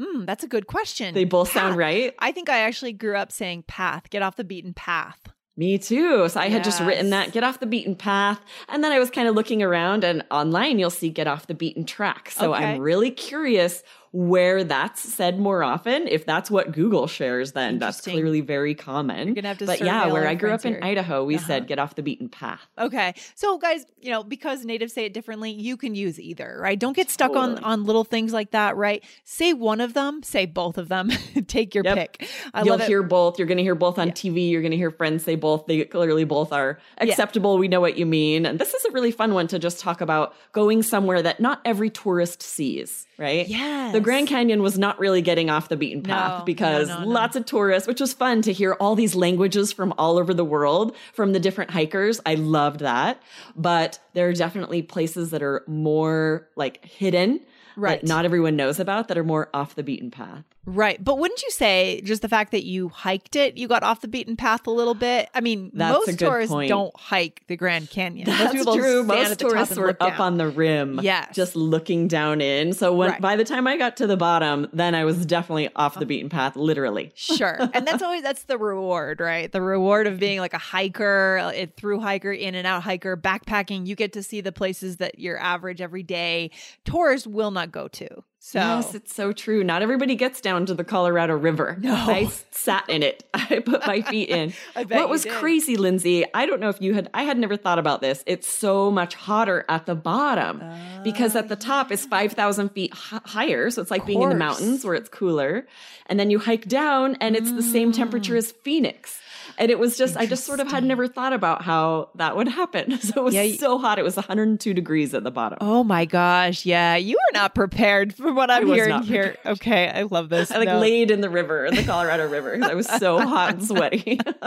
Hmm, 0.00 0.24
that's 0.24 0.44
a 0.44 0.48
good 0.48 0.66
question. 0.66 1.14
They 1.14 1.24
both 1.24 1.48
path. 1.48 1.62
sound 1.62 1.76
right. 1.76 2.14
I 2.18 2.32
think 2.32 2.48
I 2.48 2.60
actually 2.60 2.94
grew 2.94 3.16
up 3.16 3.30
saying 3.30 3.64
path, 3.68 4.08
get 4.08 4.22
off 4.22 4.36
the 4.36 4.44
beaten 4.44 4.72
path. 4.72 5.18
Me 5.60 5.76
too. 5.76 6.26
So 6.30 6.40
I 6.40 6.44
yes. 6.44 6.54
had 6.54 6.64
just 6.64 6.80
written 6.80 7.10
that 7.10 7.32
get 7.32 7.44
off 7.44 7.60
the 7.60 7.66
beaten 7.66 7.94
path. 7.94 8.40
And 8.70 8.82
then 8.82 8.92
I 8.92 8.98
was 8.98 9.10
kind 9.10 9.28
of 9.28 9.34
looking 9.34 9.62
around 9.62 10.04
and 10.04 10.24
online 10.30 10.78
you'll 10.78 10.88
see 10.88 11.10
get 11.10 11.26
off 11.26 11.48
the 11.48 11.54
beaten 11.54 11.84
track. 11.84 12.30
So 12.30 12.54
okay. 12.54 12.64
I'm 12.64 12.80
really 12.80 13.10
curious 13.10 13.82
where 14.12 14.64
that's 14.64 15.00
said 15.00 15.38
more 15.38 15.62
often. 15.62 16.08
If 16.08 16.26
that's 16.26 16.50
what 16.50 16.72
Google 16.72 17.06
shares, 17.06 17.52
then 17.52 17.78
that's 17.78 18.00
clearly 18.00 18.40
very 18.40 18.74
common. 18.74 19.28
You're 19.28 19.34
gonna 19.36 19.48
have 19.48 19.58
to 19.58 19.66
but 19.66 19.80
yeah, 19.80 20.06
where 20.06 20.26
I 20.26 20.34
grew 20.34 20.50
up 20.50 20.62
here. 20.62 20.76
in 20.76 20.82
Idaho, 20.82 21.24
we 21.24 21.36
uh-huh. 21.36 21.46
said 21.46 21.66
get 21.68 21.78
off 21.78 21.94
the 21.94 22.02
beaten 22.02 22.28
path. 22.28 22.60
Okay. 22.76 23.14
So 23.36 23.56
guys, 23.58 23.86
you 24.00 24.10
know, 24.10 24.24
because 24.24 24.64
natives 24.64 24.94
say 24.94 25.04
it 25.04 25.14
differently, 25.14 25.52
you 25.52 25.76
can 25.76 25.94
use 25.94 26.18
either, 26.18 26.58
right? 26.60 26.78
Don't 26.78 26.94
get 26.96 27.08
stuck 27.08 27.32
totally. 27.32 27.58
on 27.58 27.64
on 27.64 27.84
little 27.84 28.02
things 28.02 28.32
like 28.32 28.50
that, 28.50 28.76
right? 28.76 29.04
Say 29.24 29.52
one 29.52 29.80
of 29.80 29.94
them, 29.94 30.24
say 30.24 30.44
both 30.44 30.76
of 30.76 30.88
them. 30.88 31.10
Take 31.46 31.74
your 31.74 31.84
yep. 31.84 31.96
pick. 31.96 32.28
I 32.52 32.62
You'll 32.62 32.78
hear 32.78 33.04
both. 33.04 33.38
You're 33.38 33.48
gonna 33.48 33.62
hear 33.62 33.76
both 33.76 33.98
on 33.98 34.08
yeah. 34.08 34.14
TV. 34.14 34.50
You're 34.50 34.62
gonna 34.62 34.74
hear 34.74 34.90
friends 34.90 35.22
say 35.22 35.36
both. 35.36 35.66
They 35.66 35.84
clearly 35.84 36.24
both 36.24 36.52
are 36.52 36.80
acceptable. 36.98 37.54
Yeah. 37.54 37.60
We 37.60 37.68
know 37.68 37.80
what 37.80 37.96
you 37.96 38.06
mean. 38.06 38.44
And 38.44 38.58
this 38.58 38.74
is 38.74 38.84
a 38.86 38.90
really 38.90 39.12
fun 39.12 39.34
one 39.34 39.46
to 39.48 39.60
just 39.60 39.78
talk 39.78 40.00
about 40.00 40.34
going 40.50 40.82
somewhere 40.82 41.22
that 41.22 41.38
not 41.38 41.60
every 41.64 41.90
tourist 41.90 42.42
sees 42.42 43.06
right? 43.20 43.46
Yeah. 43.46 43.92
The 44.00 44.04
Grand 44.04 44.28
Canyon 44.28 44.62
was 44.62 44.78
not 44.78 44.98
really 44.98 45.22
getting 45.22 45.50
off 45.50 45.68
the 45.68 45.76
beaten 45.76 46.02
path 46.02 46.40
no, 46.40 46.44
because 46.44 46.88
no, 46.88 47.00
no, 47.00 47.08
lots 47.08 47.36
of 47.36 47.46
tourists, 47.46 47.86
which 47.86 48.00
was 48.00 48.12
fun 48.12 48.42
to 48.42 48.52
hear 48.52 48.74
all 48.74 48.94
these 48.94 49.14
languages 49.14 49.72
from 49.72 49.92
all 49.98 50.18
over 50.18 50.32
the 50.34 50.44
world 50.44 50.96
from 51.12 51.32
the 51.32 51.40
different 51.40 51.70
hikers. 51.70 52.20
I 52.24 52.34
loved 52.34 52.80
that. 52.80 53.22
But 53.56 53.98
there 54.14 54.28
are 54.28 54.32
definitely 54.32 54.82
places 54.82 55.30
that 55.30 55.42
are 55.42 55.64
more 55.66 56.48
like 56.56 56.84
hidden 56.84 57.40
right. 57.76 58.00
that 58.00 58.06
not 58.06 58.24
everyone 58.24 58.56
knows 58.56 58.80
about 58.80 59.08
that 59.08 59.18
are 59.18 59.24
more 59.24 59.48
off 59.52 59.74
the 59.74 59.82
beaten 59.82 60.10
path. 60.10 60.44
Right. 60.66 61.02
But 61.02 61.18
wouldn't 61.18 61.42
you 61.42 61.50
say 61.50 62.02
just 62.04 62.20
the 62.22 62.28
fact 62.28 62.52
that 62.52 62.64
you 62.64 62.90
hiked 62.90 63.34
it, 63.34 63.56
you 63.56 63.66
got 63.66 63.82
off 63.82 64.02
the 64.02 64.08
beaten 64.08 64.36
path 64.36 64.66
a 64.66 64.70
little 64.70 64.94
bit? 64.94 65.30
I 65.34 65.40
mean, 65.40 65.70
That's 65.72 66.06
most 66.06 66.18
tourists 66.18 66.52
point. 66.52 66.68
don't 66.68 66.94
hike 66.98 67.42
the 67.46 67.56
Grand 67.56 67.88
Canyon. 67.88 68.26
That's 68.26 68.64
most 68.64 68.76
true. 68.76 69.02
Most 69.02 69.38
tourists 69.38 69.76
were 69.76 69.90
up 69.90 69.98
down. 69.98 70.20
on 70.20 70.36
the 70.36 70.48
rim, 70.48 71.00
yes. 71.02 71.34
just 71.34 71.56
looking 71.56 72.08
down 72.08 72.40
in. 72.40 72.74
So 72.74 72.94
when 72.94 73.10
right. 73.10 73.20
by 73.20 73.36
the 73.36 73.44
time 73.44 73.66
I 73.66 73.76
got 73.78 73.96
to 73.98 74.06
the 74.06 74.16
bottom, 74.16 74.68
then 74.72 74.94
I 74.94 75.04
was 75.04 75.24
definitely 75.24 75.70
off 75.74 75.98
the 75.98 76.06
beaten 76.06 76.28
path, 76.28 76.56
literally. 76.56 77.12
Sure. 77.14 77.58
and 77.74 77.86
that's 77.86 78.02
always 78.02 78.22
that's 78.22 78.44
the 78.44 78.58
reward, 78.58 79.20
right? 79.20 79.50
The 79.50 79.62
reward 79.62 80.06
of 80.06 80.18
being 80.18 80.40
like 80.40 80.54
a 80.54 80.58
hiker, 80.58 81.38
a 81.38 81.66
through 81.66 82.00
hiker, 82.00 82.32
in 82.32 82.54
and 82.54 82.66
out 82.66 82.82
hiker, 82.82 83.16
backpacking. 83.16 83.86
You 83.86 83.96
get 83.96 84.12
to 84.12 84.22
see 84.22 84.42
the 84.42 84.52
places 84.52 84.98
that 84.98 85.18
your 85.18 85.38
average 85.38 85.80
everyday 85.80 86.50
tourist 86.84 87.26
will 87.26 87.50
not 87.50 87.72
go 87.72 87.88
to. 87.88 88.22
So 88.42 88.58
yes, 88.58 88.94
it's 88.94 89.14
so 89.14 89.34
true. 89.34 89.62
Not 89.62 89.82
everybody 89.82 90.14
gets 90.14 90.40
down 90.40 90.64
to 90.66 90.74
the 90.74 90.82
Colorado 90.82 91.36
River. 91.36 91.76
No, 91.78 91.94
I 91.94 92.30
sat 92.50 92.88
in 92.88 93.02
it. 93.02 93.22
I 93.34 93.58
put 93.58 93.86
my 93.86 94.00
feet 94.00 94.30
in. 94.30 94.54
what 94.88 95.10
was 95.10 95.24
did. 95.24 95.32
crazy, 95.32 95.76
Lindsay? 95.76 96.24
I 96.32 96.46
don't 96.46 96.58
know 96.58 96.70
if 96.70 96.80
you 96.80 96.94
had. 96.94 97.10
I 97.12 97.24
had 97.24 97.36
never 97.36 97.58
thought 97.58 97.78
about 97.78 98.00
this. 98.00 98.24
It's 98.26 98.48
so 98.48 98.90
much 98.90 99.14
hotter 99.14 99.66
at 99.68 99.84
the 99.84 99.94
bottom 99.94 100.62
uh, 100.62 101.02
because 101.04 101.36
at 101.36 101.48
the 101.48 101.54
top 101.54 101.92
is 101.92 102.06
five 102.06 102.32
thousand 102.32 102.70
feet 102.70 102.92
h- 102.92 103.20
higher. 103.26 103.70
So 103.70 103.82
it's 103.82 103.90
like 103.90 104.06
being 104.06 104.22
in 104.22 104.30
the 104.30 104.34
mountains 104.34 104.86
where 104.86 104.94
it's 104.94 105.10
cooler, 105.10 105.66
and 106.06 106.18
then 106.18 106.30
you 106.30 106.38
hike 106.38 106.66
down, 106.66 107.16
and 107.20 107.36
it's 107.36 107.50
mm. 107.50 107.56
the 107.56 107.62
same 107.62 107.92
temperature 107.92 108.36
as 108.36 108.52
Phoenix. 108.52 109.19
And 109.60 109.70
it 109.70 109.78
was 109.78 109.98
just, 109.98 110.16
I 110.16 110.24
just 110.24 110.46
sort 110.46 110.58
of 110.58 110.70
had 110.70 110.84
never 110.84 111.06
thought 111.06 111.34
about 111.34 111.60
how 111.60 112.08
that 112.14 112.34
would 112.34 112.48
happen. 112.48 112.98
So 113.10 113.22
it 113.22 113.24
was 113.24 113.34
yeah, 113.34 113.56
so 113.56 113.78
hot. 113.78 113.98
It 113.98 114.02
was 114.02 114.14
102 114.14 114.72
degrees 114.72 115.14
at 115.14 115.24
the 115.24 115.30
bottom. 115.30 115.58
Oh 115.60 115.82
my 115.82 116.04
gosh. 116.04 116.64
Yeah. 116.64 116.96
You 116.96 117.16
are 117.16 117.32
not 117.32 117.54
prepared 117.54 118.14
for 118.14 118.32
what 118.32 118.50
I'm 118.50 118.68
hearing 118.68 119.02
here. 119.02 119.36
Okay. 119.44 119.88
I 119.88 120.02
love 120.02 120.28
this. 120.28 120.52
I 120.52 120.58
like 120.58 120.68
no. 120.68 120.78
laid 120.78 121.10
in 121.10 121.22
the 121.22 121.30
river, 121.30 121.68
the 121.70 121.82
Colorado 121.82 122.28
River. 122.28 122.58
I 122.62 122.74
was 122.74 122.86
so 122.86 123.18
hot 123.18 123.54
and 123.54 123.66
sweaty. 123.66 124.20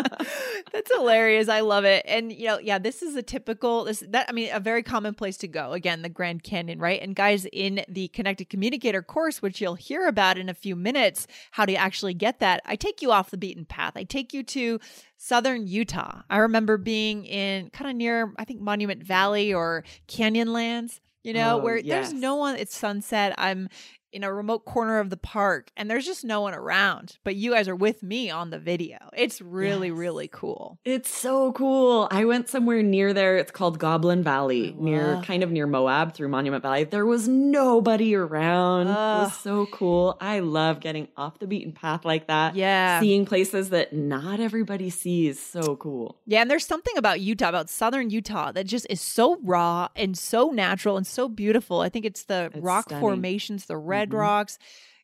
That's 0.72 0.91
hilarious. 0.96 1.50
I 1.50 1.60
love 1.60 1.84
it. 1.84 2.05
And, 2.08 2.32
you 2.32 2.46
know, 2.46 2.60
yeah, 2.60 2.79
this 2.79 3.01
is 3.01 3.15
a 3.15 3.24
typical, 3.24 3.84
this, 3.84 4.03
that, 4.10 4.27
I 4.29 4.32
mean, 4.32 4.50
a 4.53 4.60
very 4.60 4.82
common 4.82 5.13
place 5.13 5.36
to 5.38 5.48
go. 5.48 5.74
Again, 5.74 6.03
the 6.03 6.10
Grand 6.10 6.43
Canyon, 6.43 6.79
right? 6.79 7.01
And 7.01 7.15
guys, 7.15 7.46
in 7.51 7.84
the 7.89 8.08
Connected 8.10 8.50
Communicator 8.50 9.01
course, 9.01 9.41
which 9.41 9.60
you'll 9.60 9.75
hear 9.75 10.08
about 10.08 10.38
in 10.38 10.48
a 10.48 10.53
few 10.53 10.75
minutes, 10.75 11.27
how 11.51 11.65
to 11.65 11.75
actually 11.75 12.13
get 12.13 12.39
that, 12.39 12.62
I 12.65 12.75
take 12.77 13.01
you 13.01 13.12
off 13.12 13.32
the 13.32 13.38
beaten 13.38 13.65
path. 13.65 13.93
I 13.96 14.03
take 14.03 14.34
you 14.34 14.43
to 14.43 14.79
southern 15.18 15.68
Utah. 15.68 16.22
I 16.30 16.38
remember 16.38 16.78
being 16.78 17.26
in 17.26 17.70
kind 17.70 17.90
of 17.90 17.96
near, 17.96 18.34
I 18.38 18.46
think, 18.46 18.62
Monument 18.62 19.04
Valley 19.04 19.54
or 19.54 19.84
Canyonlands, 20.08 21.00
you 21.24 21.34
know, 21.34 21.60
oh, 21.60 21.64
where 21.64 21.78
yes. 21.78 22.10
there's 22.10 22.22
no 22.22 22.36
one, 22.36 22.56
it's 22.56 22.76
sunset. 22.76 23.34
I'm 23.38 23.70
in 24.13 24.24
a 24.24 24.32
remote 24.34 24.65
corner 24.65 25.00
of 25.00 25.10
the 25.10 25.17
park 25.17 25.72
and 25.75 25.89
there's 25.89 26.05
just 26.05 26.24
no 26.24 26.41
one 26.41 26.53
around, 26.53 27.17
but 27.24 27.36
you 27.36 27.51
guys 27.51 27.67
are 27.67 27.75
with 27.75 28.03
me 28.03 28.29
on 28.29 28.51
the 28.51 28.60
video. 28.60 28.98
It's 29.13 29.41
really, 29.41 29.89
yes. 29.89 29.98
really 29.98 30.27
cool. 30.27 30.79
It's 30.86 31.10
so 31.10 31.51
cool. 31.53 32.08
I 32.12 32.25
went 32.25 32.48
somewhere 32.48 32.84
near 32.84 33.13
there. 33.13 33.38
It's 33.38 33.51
called 33.51 33.79
Goblin 33.79 34.24
Valley, 34.24 34.75
near 34.77 35.22
kind 35.25 35.43
of 35.43 35.51
near 35.51 35.67
Moab 35.67 36.13
through 36.13 36.29
Monument 36.29 36.62
Valley. 36.62 36.84
There 36.84 37.05
was 37.05 37.27
nobody 37.27 38.15
around. 38.15 38.88
It 38.88 38.91
was 38.91 39.38
so 39.38 39.65
cool. 39.67 40.17
I 40.22 40.39
love 40.39 40.79
getting 40.79 41.08
off 41.17 41.39
the 41.39 41.48
beaten 41.48 41.72
path 41.72 42.05
like 42.05 42.27
that. 42.27 42.55
Yeah. 42.55 43.00
Seeing 43.00 43.25
places 43.25 43.70
that 43.72 43.93
not 43.93 44.39
everybody 44.39 44.89
sees. 44.89 45.39
So 45.39 45.75
cool. 45.75 46.17
Yeah. 46.25 46.41
And 46.41 46.51
there's 46.51 46.65
something 46.65 46.98
about 46.98 47.20
Utah, 47.20 47.50
about 47.50 47.70
southern 47.70 48.10
Utah, 48.10 48.51
that 48.51 48.65
just 48.65 48.86
is 48.89 49.01
so 49.01 49.39
raw 49.43 49.89
and 49.96 50.17
so 50.17 50.51
natural 50.51 50.98
and 50.98 51.08
so 51.08 51.27
beautiful. 51.27 51.79
I 51.82 51.89
think 51.89 52.05
it's 52.05 52.24
the 52.24 52.51
it's 52.53 52.63
rock 52.63 52.86
stunning. 52.86 53.01
formations, 53.01 53.65
the 53.65 53.77
red 53.77 54.03
mm-hmm. 54.10 54.20
rocks. 54.20 54.58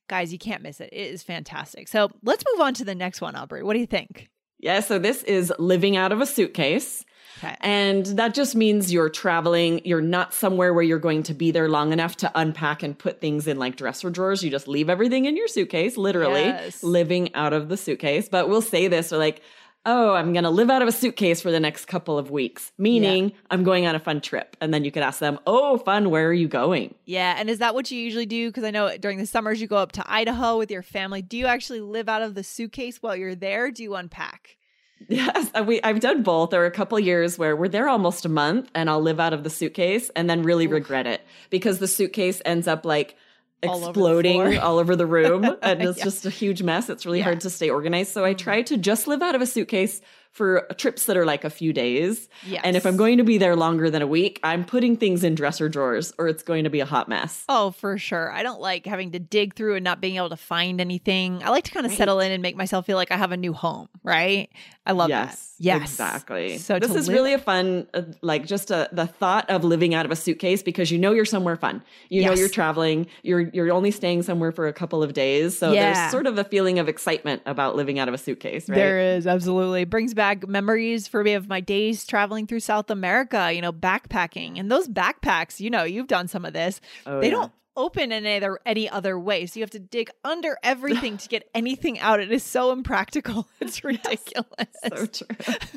Guys, 0.07 0.33
you 0.33 0.39
can't 0.39 0.63
miss 0.63 0.81
it. 0.81 0.89
It 0.91 1.11
is 1.11 1.23
fantastic. 1.23 1.87
So 1.87 2.09
let's 2.23 2.43
move 2.51 2.61
on 2.61 2.73
to 2.75 2.85
the 2.85 2.95
next 2.95 3.21
one, 3.21 3.35
Aubrey. 3.35 3.63
What 3.63 3.73
do 3.73 3.79
you 3.79 3.87
think? 3.87 4.29
Yeah, 4.59 4.81
so 4.81 4.99
this 4.99 5.23
is 5.23 5.53
living 5.57 5.95
out 5.95 6.11
of 6.11 6.19
a 6.19 6.25
suitcase. 6.25 7.05
Okay. 7.37 7.55
And 7.61 8.05
that 8.05 8.33
just 8.33 8.55
means 8.55 8.91
you're 8.91 9.09
traveling. 9.09 9.81
You're 9.85 10.01
not 10.01 10.33
somewhere 10.33 10.73
where 10.73 10.83
you're 10.83 10.99
going 10.99 11.23
to 11.23 11.33
be 11.33 11.51
there 11.51 11.69
long 11.69 11.93
enough 11.93 12.17
to 12.17 12.31
unpack 12.35 12.83
and 12.83 12.97
put 12.97 13.21
things 13.21 13.47
in 13.47 13.57
like 13.57 13.77
dresser 13.77 14.09
drawers. 14.09 14.43
You 14.43 14.49
just 14.49 14.67
leave 14.67 14.89
everything 14.89 15.25
in 15.25 15.37
your 15.37 15.47
suitcase, 15.47 15.95
literally 15.95 16.41
yes. 16.41 16.83
living 16.83 17.33
out 17.35 17.53
of 17.53 17.69
the 17.69 17.77
suitcase. 17.77 18.27
But 18.27 18.49
we'll 18.49 18.61
say 18.61 18.89
this, 18.89 19.11
we're 19.11 19.19
like, 19.19 19.41
oh, 19.89 20.13
I'm 20.13 20.33
going 20.33 20.43
to 20.43 20.49
live 20.51 20.69
out 20.69 20.81
of 20.81 20.87
a 20.87 20.91
suitcase 20.91 21.41
for 21.41 21.51
the 21.51 21.59
next 21.59 21.85
couple 21.85 22.17
of 22.17 22.29
weeks, 22.29 22.71
meaning 22.77 23.29
yeah. 23.29 23.35
I'm 23.49 23.63
going 23.63 23.87
on 23.87 23.95
a 23.95 23.99
fun 23.99 24.21
trip. 24.21 24.55
And 24.61 24.71
then 24.73 24.85
you 24.85 24.91
could 24.91 25.01
ask 25.01 25.19
them, 25.19 25.39
oh, 25.47 25.77
fun, 25.79 26.11
where 26.11 26.27
are 26.27 26.33
you 26.33 26.47
going? 26.47 26.93
Yeah. 27.05 27.35
And 27.37 27.49
is 27.49 27.57
that 27.59 27.73
what 27.73 27.89
you 27.89 27.99
usually 27.99 28.27
do? 28.27 28.49
Because 28.49 28.63
I 28.63 28.71
know 28.71 28.95
during 28.97 29.17
the 29.17 29.25
summers 29.25 29.59
you 29.59 29.67
go 29.67 29.77
up 29.77 29.93
to 29.93 30.03
Idaho 30.05 30.57
with 30.57 30.69
your 30.69 30.83
family. 30.83 31.21
Do 31.21 31.37
you 31.37 31.47
actually 31.47 31.81
live 31.81 32.07
out 32.07 32.21
of 32.21 32.35
the 32.35 32.43
suitcase 32.43 33.01
while 33.01 33.15
you're 33.15 33.35
there? 33.35 33.71
Do 33.71 33.83
you 33.83 33.95
unpack? 33.95 34.57
Yes, 35.07 35.49
we 35.65 35.81
I've 35.81 36.01
done 36.01 36.23
both. 36.23 36.49
There 36.49 36.59
were 36.59 36.65
a 36.65 36.71
couple 36.71 36.99
years 36.99 37.37
where 37.37 37.55
we're 37.55 37.69
there 37.69 37.87
almost 37.87 38.25
a 38.25 38.29
month 38.29 38.69
and 38.75 38.89
I'll 38.89 38.99
live 38.99 39.17
out 39.17 39.31
of 39.31 39.45
the 39.45 39.49
suitcase 39.49 40.11
and 40.13 40.29
then 40.29 40.43
really 40.43 40.65
Oof. 40.65 40.73
regret 40.73 41.07
it 41.07 41.21
because 41.49 41.79
the 41.79 41.87
suitcase 41.87 42.41
ends 42.43 42.67
up 42.67 42.83
like 42.83 43.15
exploding 43.61 44.39
all 44.39 44.47
over, 44.47 44.59
all 44.59 44.79
over 44.79 44.95
the 44.95 45.05
room 45.05 45.43
and 45.61 45.81
it's 45.81 45.97
yeah. 45.97 46.03
just 46.03 46.25
a 46.25 46.29
huge 46.29 46.63
mess. 46.63 46.89
It's 46.89 47.05
really 47.05 47.19
yeah. 47.19 47.25
hard 47.25 47.41
to 47.41 47.49
stay 47.49 47.69
organized. 47.69 48.11
So 48.11 48.23
I 48.23 48.31
mm-hmm. 48.31 48.37
try 48.37 48.61
to 48.63 48.77
just 48.77 49.07
live 49.07 49.21
out 49.21 49.35
of 49.35 49.41
a 49.41 49.45
suitcase 49.45 50.01
for 50.31 50.67
trips 50.77 51.05
that 51.05 51.17
are 51.17 51.25
like 51.25 51.43
a 51.43 51.49
few 51.49 51.73
days. 51.73 52.29
Yes. 52.45 52.61
And 52.63 52.77
if 52.77 52.85
I'm 52.85 52.95
going 52.97 53.17
to 53.17 53.23
be 53.23 53.37
there 53.37 53.55
longer 53.55 53.89
than 53.89 54.01
a 54.01 54.07
week, 54.07 54.39
I'm 54.43 54.63
putting 54.63 54.95
things 54.95 55.23
in 55.23 55.35
dresser 55.35 55.67
drawers 55.67 56.13
or 56.17 56.27
it's 56.27 56.43
going 56.43 56.63
to 56.63 56.69
be 56.69 56.79
a 56.79 56.85
hot 56.85 57.09
mess. 57.09 57.43
Oh, 57.49 57.71
for 57.71 57.97
sure. 57.97 58.31
I 58.31 58.43
don't 58.43 58.61
like 58.61 58.85
having 58.85 59.11
to 59.11 59.19
dig 59.19 59.55
through 59.55 59.75
and 59.75 59.83
not 59.83 59.99
being 59.99 60.15
able 60.15 60.29
to 60.29 60.37
find 60.37 60.79
anything. 60.79 61.43
I 61.43 61.49
like 61.49 61.65
to 61.65 61.71
kind 61.71 61.85
of 61.85 61.91
settle 61.91 62.19
in 62.19 62.31
and 62.31 62.41
make 62.41 62.55
myself 62.55 62.85
feel 62.85 62.95
like 62.95 63.11
I 63.11 63.17
have 63.17 63.31
a 63.31 63.37
new 63.37 63.53
home, 63.53 63.89
right? 64.03 64.49
I 64.85 64.93
love 64.93 65.09
yes, 65.09 65.55
that. 65.57 65.63
Yes. 65.63 65.81
Exactly. 65.81 66.57
So 66.57 66.79
this 66.79 66.95
is 66.95 67.07
live- 67.07 67.15
really 67.15 67.33
a 67.33 67.37
fun, 67.37 67.87
uh, 67.93 68.03
like 68.21 68.45
just 68.45 68.71
a, 68.71 68.89
the 68.91 69.07
thought 69.07 69.49
of 69.49 69.63
living 69.63 69.93
out 69.93 70.05
of 70.05 70.11
a 70.11 70.15
suitcase 70.15 70.63
because 70.63 70.89
you 70.89 70.97
know 70.97 71.11
you're 71.11 71.25
somewhere 71.25 71.57
fun. 71.57 71.83
You 72.09 72.23
know 72.25 72.33
you're 72.33 72.49
traveling. 72.49 73.07
You're 73.23 73.41
you're 73.53 73.71
only 73.71 73.91
staying 73.91 74.23
somewhere 74.23 74.51
for 74.51 74.67
a 74.67 74.73
couple 74.73 75.03
of 75.03 75.13
days, 75.13 75.57
so 75.57 75.71
Yeah. 75.73 75.93
there's 75.93 76.11
sort 76.11 76.27
of 76.27 76.37
a 76.37 76.43
feeling 76.43 76.79
of 76.79 76.87
excitement 76.87 77.41
about 77.45 77.75
living 77.75 77.99
out 77.99 78.07
of 78.07 78.13
a 78.13 78.17
suitcase, 78.17 78.67
right? 78.69 78.75
There 78.75 78.99
is 79.17 79.27
absolutely 79.27 79.83
brings 79.85 80.13
back 80.13 80.28
memories 80.47 81.07
for 81.07 81.23
me 81.23 81.33
of 81.33 81.47
my 81.47 81.61
days 81.61 82.05
traveling 82.05 82.47
through 82.47 82.61
South 82.61 82.89
America, 82.89 83.51
you 83.53 83.61
know, 83.61 83.73
backpacking. 83.73 84.59
And 84.59 84.71
those 84.71 84.87
backpacks, 84.87 85.59
you 85.59 85.69
know, 85.69 85.83
you've 85.83 86.07
done 86.07 86.27
some 86.27 86.45
of 86.45 86.53
this. 86.53 86.81
Oh, 87.05 87.19
they 87.19 87.27
yeah. 87.27 87.33
don't 87.33 87.51
open 87.75 88.11
in 88.11 88.25
any 88.25 88.37
other, 88.37 88.59
any 88.65 88.89
other 88.89 89.17
way. 89.17 89.45
So 89.45 89.59
you 89.59 89.63
have 89.63 89.71
to 89.71 89.79
dig 89.79 90.09
under 90.23 90.57
everything 90.63 91.17
to 91.17 91.27
get 91.29 91.49
anything 91.55 91.99
out. 91.99 92.19
It 92.19 92.31
is 92.31 92.43
so 92.43 92.71
impractical. 92.71 93.47
It's 93.61 93.83
ridiculous. 93.83 94.67
so 94.87 95.05
true. 95.05 95.35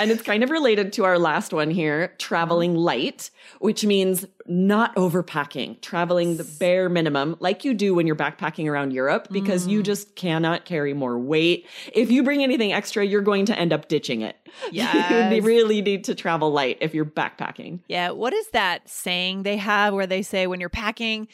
and 0.00 0.10
it's 0.10 0.22
kind 0.22 0.42
of 0.42 0.50
related 0.50 0.92
to 0.94 1.04
our 1.04 1.18
last 1.18 1.52
one 1.52 1.70
here 1.70 2.14
traveling 2.18 2.72
mm-hmm. 2.72 2.80
light, 2.80 3.30
which 3.58 3.84
means 3.84 4.26
not 4.46 4.94
overpacking, 4.96 5.80
traveling 5.82 6.38
the 6.38 6.44
bare 6.58 6.88
minimum, 6.88 7.36
like 7.38 7.64
you 7.64 7.74
do 7.74 7.94
when 7.94 8.06
you're 8.06 8.16
backpacking 8.16 8.68
around 8.68 8.92
Europe, 8.92 9.28
because 9.30 9.66
you 9.66 9.80
mm. 9.80 9.84
just 9.84 10.16
cannot 10.16 10.64
carry 10.64 10.94
more 10.94 11.18
weight. 11.18 11.66
If 11.92 12.10
you 12.10 12.22
bring 12.22 12.42
anything 12.42 12.72
extra, 12.72 13.04
you're 13.04 13.20
going 13.20 13.44
to 13.46 13.58
end 13.58 13.72
up 13.72 13.88
ditching 13.88 14.22
it. 14.22 14.36
Yes. 14.72 15.32
you 15.32 15.42
really 15.42 15.80
need 15.80 16.04
to 16.04 16.14
travel 16.14 16.50
light 16.50 16.78
if 16.80 16.94
you're 16.94 17.04
backpacking. 17.04 17.80
Yeah. 17.88 18.10
What 18.10 18.32
is 18.32 18.48
that 18.50 18.88
saying 18.88 19.42
they 19.42 19.56
have 19.56 19.94
where 19.94 20.06
they 20.06 20.22
say 20.22 20.46
when 20.46 20.60
you're 20.60 20.68
packing, 20.68 21.28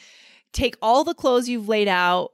take 0.53 0.77
all 0.81 1.03
the 1.03 1.13
clothes 1.13 1.49
you've 1.49 1.67
laid 1.67 1.87
out, 1.87 2.33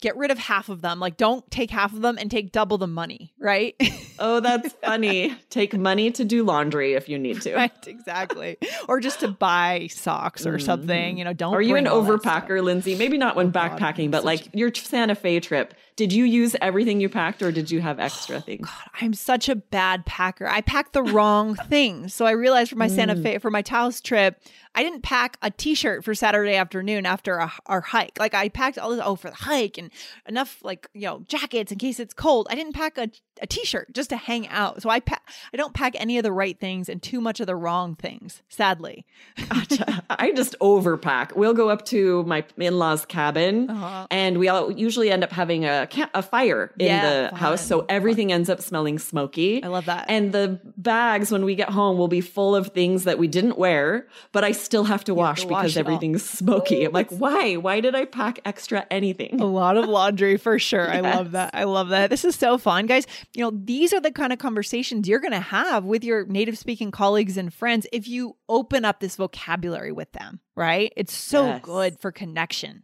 get 0.00 0.16
rid 0.16 0.30
of 0.30 0.38
half 0.38 0.68
of 0.68 0.80
them. 0.80 1.00
Like 1.00 1.16
don't 1.16 1.48
take 1.50 1.70
half 1.70 1.92
of 1.92 2.02
them 2.02 2.16
and 2.18 2.30
take 2.30 2.52
double 2.52 2.78
the 2.78 2.86
money, 2.86 3.32
right? 3.38 3.74
Oh, 4.20 4.40
that's 4.40 4.72
funny. 4.84 5.36
Take 5.48 5.74
money 5.78 6.10
to 6.10 6.24
do 6.24 6.42
laundry 6.42 6.94
if 6.94 7.08
you 7.08 7.20
need 7.20 7.40
to. 7.42 7.54
right, 7.54 7.70
exactly. 7.86 8.58
or 8.88 8.98
just 8.98 9.20
to 9.20 9.28
buy 9.28 9.86
socks 9.92 10.44
or 10.44 10.58
something. 10.58 11.16
You 11.18 11.24
know, 11.24 11.32
don't 11.32 11.54
Are 11.54 11.62
you 11.62 11.76
an 11.76 11.86
all 11.86 12.02
that 12.02 12.22
stuff. 12.22 12.48
overpacker, 12.48 12.60
Lindsay? 12.64 12.96
Maybe 12.96 13.16
not 13.16 13.36
when 13.36 13.52
God, 13.52 13.78
backpacking, 13.78 14.10
but 14.10 14.24
like 14.24 14.48
your 14.52 14.74
Santa 14.74 15.14
Fe 15.14 15.38
trip. 15.38 15.72
Did 15.94 16.12
you 16.12 16.24
use 16.24 16.56
everything 16.60 17.00
you 17.00 17.08
packed 17.08 17.42
or 17.42 17.52
did 17.52 17.70
you 17.70 17.80
have 17.80 18.00
extra 18.00 18.40
things? 18.40 18.66
God, 18.66 18.90
I'm 19.00 19.14
such 19.14 19.48
a 19.48 19.54
bad 19.54 20.04
packer. 20.04 20.48
I 20.48 20.62
packed 20.62 20.94
the 20.94 21.02
wrong 21.04 21.54
things. 21.68 22.12
So 22.12 22.26
I 22.26 22.32
realized 22.32 22.70
for 22.70 22.76
my 22.76 22.88
Santa 22.88 23.14
Mm. 23.14 23.22
Fe, 23.22 23.38
for 23.38 23.52
my 23.52 23.62
Taos 23.62 24.00
trip, 24.00 24.40
I 24.74 24.82
didn't 24.82 25.02
pack 25.02 25.38
a 25.42 25.50
t-shirt 25.52 26.04
for 26.04 26.14
Saturday 26.14 26.54
afternoon 26.56 27.06
after 27.06 27.36
a, 27.36 27.52
our 27.66 27.80
hike. 27.82 28.16
Like 28.18 28.34
I 28.34 28.48
packed 28.48 28.78
all 28.78 28.90
this, 28.90 29.00
oh, 29.04 29.14
for 29.14 29.30
the 29.30 29.36
hike 29.36 29.78
and 29.78 29.87
enough 30.26 30.58
like, 30.62 30.88
you 30.94 31.02
know, 31.06 31.20
jackets 31.28 31.72
in 31.72 31.78
case 31.78 32.00
it's 32.00 32.14
cold. 32.14 32.46
I 32.50 32.54
didn't 32.54 32.72
pack 32.74 32.98
a, 32.98 33.08
a 33.40 33.46
t-shirt 33.46 33.94
just 33.94 34.10
to 34.10 34.16
hang 34.16 34.48
out. 34.48 34.82
So 34.82 34.90
I 34.90 35.00
pack, 35.00 35.22
I 35.52 35.56
don't 35.56 35.74
pack 35.74 35.94
any 35.98 36.18
of 36.18 36.22
the 36.24 36.32
right 36.32 36.58
things 36.58 36.88
and 36.88 37.02
too 37.02 37.20
much 37.20 37.40
of 37.40 37.46
the 37.46 37.56
wrong 37.56 37.94
things, 37.94 38.42
sadly. 38.48 39.06
Gotcha. 39.48 40.02
I 40.10 40.32
just 40.32 40.56
overpack. 40.60 41.36
We'll 41.36 41.54
go 41.54 41.68
up 41.68 41.84
to 41.86 42.22
my 42.24 42.44
in-laws' 42.56 43.06
cabin, 43.06 43.70
Uh-huh. 43.70 44.06
and 44.10 44.38
we 44.38 44.48
all 44.48 44.70
usually 44.72 45.10
end 45.10 45.24
up 45.24 45.32
having 45.32 45.64
a 45.64 45.86
ca- 45.90 46.10
a 46.14 46.22
fire 46.22 46.72
in 46.78 46.86
Yeah, 46.86 47.30
the 47.30 47.36
house, 47.36 47.64
so 47.64 47.78
fun, 47.78 47.86
everything 47.88 48.32
ends 48.32 48.48
up 48.50 48.60
smelling 48.60 48.98
smoky. 48.98 49.62
I 49.62 49.68
love 49.68 49.86
that. 49.86 50.06
And 50.08 50.32
the 50.32 50.60
bags 50.76 51.30
when 51.30 51.44
we 51.44 51.54
get 51.54 51.70
home 51.70 51.96
will 51.98 52.08
be 52.08 52.20
full 52.20 52.54
of 52.56 52.68
things 52.68 53.04
that 53.04 53.18
we 53.18 53.28
didn't 53.28 53.58
wear, 53.58 54.06
but 54.32 54.44
I 54.44 54.52
still 54.52 54.84
have 54.84 55.04
to 55.04 55.14
wash 55.14 55.42
to 55.42 55.46
because 55.48 55.62
wash 55.64 55.76
all. 55.76 55.80
everything's 55.80 56.28
smoky. 56.28 56.84
I'm 56.84 56.92
like, 56.92 57.10
why? 57.10 57.54
Why 57.56 57.80
did 57.80 57.94
I 57.94 58.04
pack 58.04 58.40
extra 58.44 58.86
anything? 58.90 59.40
A 59.40 59.46
lot 59.46 59.76
of 59.78 59.86
laundry 59.88 60.36
for 60.36 60.58
sure. 60.58 60.90
I 60.90 61.00
love 61.00 61.32
that. 61.32 61.50
I 61.54 61.64
love 61.64 61.88
that. 61.88 62.10
This 62.10 62.24
is 62.24 62.34
so 62.34 62.58
fun, 62.58 62.86
guys. 62.86 63.06
You 63.34 63.42
know, 63.44 63.52
these 63.54 63.92
are 63.92 64.00
the 64.00 64.10
kind 64.12 64.32
of 64.32 64.38
conversations 64.38 65.08
you're 65.08 65.20
going 65.20 65.32
to 65.32 65.40
have 65.40 65.84
with 65.84 66.04
your 66.04 66.26
native 66.26 66.58
speaking 66.58 66.90
colleagues 66.90 67.36
and 67.36 67.52
friends 67.52 67.86
if 67.92 68.06
you 68.08 68.36
open 68.48 68.84
up 68.84 69.00
this 69.00 69.16
vocabulary 69.16 69.92
with 69.92 70.12
them, 70.12 70.40
right? 70.54 70.92
It's 70.96 71.14
so 71.14 71.46
Yes. 71.46 71.60
good 71.62 71.98
for 72.00 72.10
connection. 72.12 72.82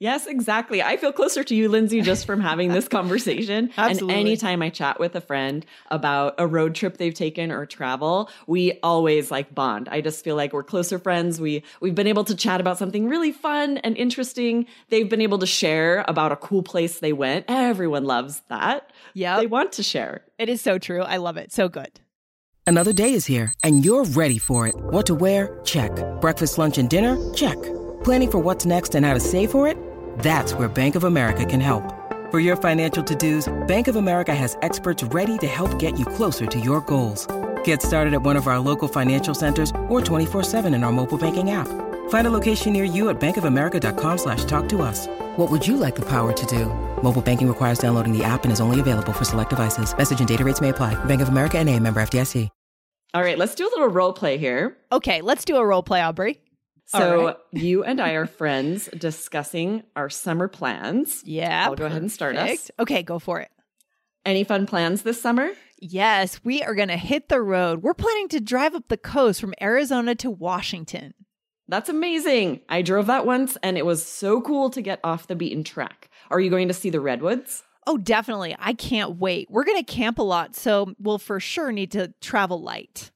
Yes, 0.00 0.26
exactly. 0.26 0.80
I 0.80 0.96
feel 0.96 1.12
closer 1.12 1.42
to 1.42 1.54
you, 1.56 1.68
Lindsay, 1.68 2.02
just 2.02 2.24
from 2.24 2.40
having 2.40 2.72
this 2.72 2.86
conversation. 2.98 3.70
Absolutely. 3.76 4.14
and 4.14 4.20
anytime 4.28 4.62
I 4.62 4.70
chat 4.70 5.00
with 5.00 5.16
a 5.16 5.20
friend 5.20 5.66
about 5.90 6.34
a 6.38 6.46
road 6.46 6.76
trip 6.76 6.98
they've 6.98 7.12
taken 7.14 7.50
or 7.50 7.66
travel, 7.66 8.30
we 8.46 8.78
always 8.84 9.32
like 9.32 9.52
bond. 9.54 9.88
I 9.88 10.00
just 10.00 10.22
feel 10.22 10.36
like 10.36 10.52
we're 10.52 10.62
closer 10.62 11.00
friends. 11.00 11.40
We 11.40 11.64
we've 11.80 11.96
been 11.96 12.06
able 12.06 12.22
to 12.24 12.36
chat 12.36 12.60
about 12.60 12.78
something 12.78 13.08
really 13.08 13.32
fun 13.32 13.78
and 13.78 13.96
interesting. 13.96 14.66
They've 14.88 15.08
been 15.08 15.20
able 15.20 15.38
to 15.38 15.46
share 15.46 16.04
about 16.06 16.30
a 16.30 16.36
cool 16.36 16.62
place 16.62 17.00
they 17.00 17.12
went. 17.12 17.46
Everyone 17.48 18.04
loves 18.04 18.42
that. 18.48 18.92
Yeah. 19.14 19.40
They 19.40 19.46
want 19.48 19.72
to 19.72 19.82
share. 19.82 20.22
It 20.38 20.48
is 20.48 20.60
so 20.60 20.78
true. 20.78 21.02
I 21.02 21.16
love 21.16 21.36
it. 21.36 21.52
So 21.52 21.68
good. 21.68 21.98
Another 22.68 22.92
day 22.92 23.14
is 23.14 23.24
here, 23.26 23.52
and 23.64 23.84
you're 23.84 24.04
ready 24.04 24.38
for 24.38 24.66
it. 24.68 24.74
What 24.76 25.06
to 25.06 25.14
wear? 25.14 25.58
Check. 25.64 25.90
Breakfast, 26.20 26.58
lunch, 26.58 26.76
and 26.78 26.88
dinner? 26.88 27.16
Check. 27.32 27.56
Planning 28.04 28.30
for 28.30 28.38
what's 28.38 28.66
next 28.66 28.94
and 28.94 29.04
how 29.06 29.14
to 29.14 29.20
save 29.20 29.50
for 29.50 29.66
it? 29.66 29.76
That's 30.18 30.52
where 30.52 30.68
Bank 30.68 30.94
of 30.96 31.04
America 31.04 31.46
can 31.46 31.60
help. 31.60 31.94
For 32.30 32.40
your 32.40 32.56
financial 32.56 33.02
to-dos, 33.02 33.48
Bank 33.66 33.88
of 33.88 33.96
America 33.96 34.34
has 34.34 34.58
experts 34.60 35.02
ready 35.02 35.38
to 35.38 35.46
help 35.46 35.78
get 35.78 35.98
you 35.98 36.04
closer 36.04 36.44
to 36.44 36.60
your 36.60 36.82
goals. 36.82 37.26
Get 37.64 37.80
started 37.80 38.12
at 38.12 38.20
one 38.20 38.36
of 38.36 38.46
our 38.46 38.58
local 38.58 38.88
financial 38.88 39.34
centers 39.34 39.70
or 39.88 40.02
24-7 40.02 40.74
in 40.74 40.84
our 40.84 40.92
mobile 40.92 41.16
banking 41.16 41.52
app. 41.52 41.68
Find 42.10 42.26
a 42.26 42.30
location 42.30 42.74
near 42.74 42.84
you 42.84 43.08
at 43.08 43.18
bankofamerica.com 43.18 44.18
slash 44.18 44.44
talk 44.44 44.68
to 44.68 44.82
us. 44.82 45.06
What 45.36 45.50
would 45.50 45.66
you 45.66 45.78
like 45.78 45.94
the 45.94 46.04
power 46.06 46.34
to 46.34 46.46
do? 46.46 46.66
Mobile 47.02 47.22
banking 47.22 47.48
requires 47.48 47.78
downloading 47.78 48.12
the 48.12 48.24
app 48.24 48.44
and 48.44 48.52
is 48.52 48.60
only 48.60 48.80
available 48.80 49.14
for 49.14 49.24
select 49.24 49.50
devices. 49.50 49.96
Message 49.96 50.18
and 50.18 50.28
data 50.28 50.44
rates 50.44 50.60
may 50.60 50.68
apply. 50.68 51.02
Bank 51.04 51.22
of 51.22 51.30
America 51.30 51.58
and 51.58 51.68
a 51.70 51.80
member 51.80 52.02
FDIC. 52.02 52.50
All 53.14 53.22
right, 53.22 53.38
let's 53.38 53.54
do 53.54 53.64
a 53.64 53.70
little 53.70 53.88
role 53.88 54.12
play 54.12 54.36
here. 54.36 54.76
Okay, 54.92 55.22
let's 55.22 55.42
do 55.46 55.56
a 55.56 55.64
role 55.64 55.82
play, 55.82 56.02
Aubrey. 56.02 56.40
So 56.88 57.26
right. 57.26 57.36
you 57.52 57.84
and 57.84 58.00
I 58.00 58.12
are 58.12 58.26
friends 58.26 58.88
discussing 58.96 59.82
our 59.94 60.08
summer 60.08 60.48
plans. 60.48 61.22
Yeah. 61.24 61.66
I'll 61.66 61.76
go 61.76 61.84
ahead 61.84 62.00
and 62.00 62.10
start 62.10 62.36
us. 62.36 62.70
Okay, 62.78 63.02
go 63.02 63.18
for 63.18 63.40
it. 63.40 63.50
Any 64.24 64.42
fun 64.42 64.66
plans 64.66 65.02
this 65.02 65.20
summer? 65.20 65.50
Yes, 65.80 66.40
we 66.44 66.62
are 66.62 66.74
going 66.74 66.88
to 66.88 66.96
hit 66.96 67.28
the 67.28 67.42
road. 67.42 67.82
We're 67.82 67.94
planning 67.94 68.28
to 68.28 68.40
drive 68.40 68.74
up 68.74 68.88
the 68.88 68.96
coast 68.96 69.40
from 69.40 69.54
Arizona 69.60 70.14
to 70.16 70.30
Washington. 70.30 71.12
That's 71.68 71.90
amazing. 71.90 72.62
I 72.70 72.80
drove 72.80 73.06
that 73.06 73.26
once 73.26 73.58
and 73.62 73.76
it 73.76 73.84
was 73.84 74.04
so 74.04 74.40
cool 74.40 74.70
to 74.70 74.80
get 74.80 75.00
off 75.04 75.26
the 75.26 75.36
beaten 75.36 75.64
track. 75.64 76.08
Are 76.30 76.40
you 76.40 76.48
going 76.48 76.68
to 76.68 76.74
see 76.74 76.88
the 76.88 77.00
redwoods? 77.00 77.62
Oh, 77.86 77.98
definitely. 77.98 78.56
I 78.58 78.72
can't 78.72 79.18
wait. 79.18 79.48
We're 79.50 79.64
going 79.64 79.82
to 79.82 79.92
camp 79.92 80.18
a 80.18 80.22
lot, 80.22 80.56
so 80.56 80.94
we'll 80.98 81.18
for 81.18 81.38
sure 81.38 81.70
need 81.70 81.90
to 81.92 82.12
travel 82.20 82.62
light. 82.62 83.10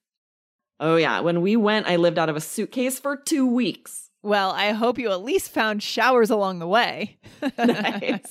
Oh, 0.82 0.96
yeah. 0.96 1.20
When 1.20 1.42
we 1.42 1.54
went, 1.54 1.86
I 1.86 1.94
lived 1.94 2.18
out 2.18 2.28
of 2.28 2.34
a 2.34 2.40
suitcase 2.40 2.98
for 2.98 3.16
two 3.16 3.46
weeks. 3.46 4.01
Well, 4.24 4.52
I 4.52 4.70
hope 4.70 4.98
you 4.98 5.10
at 5.10 5.22
least 5.22 5.50
found 5.50 5.82
showers 5.82 6.30
along 6.30 6.60
the 6.60 6.66
way. 6.66 7.18
nice. 7.58 8.24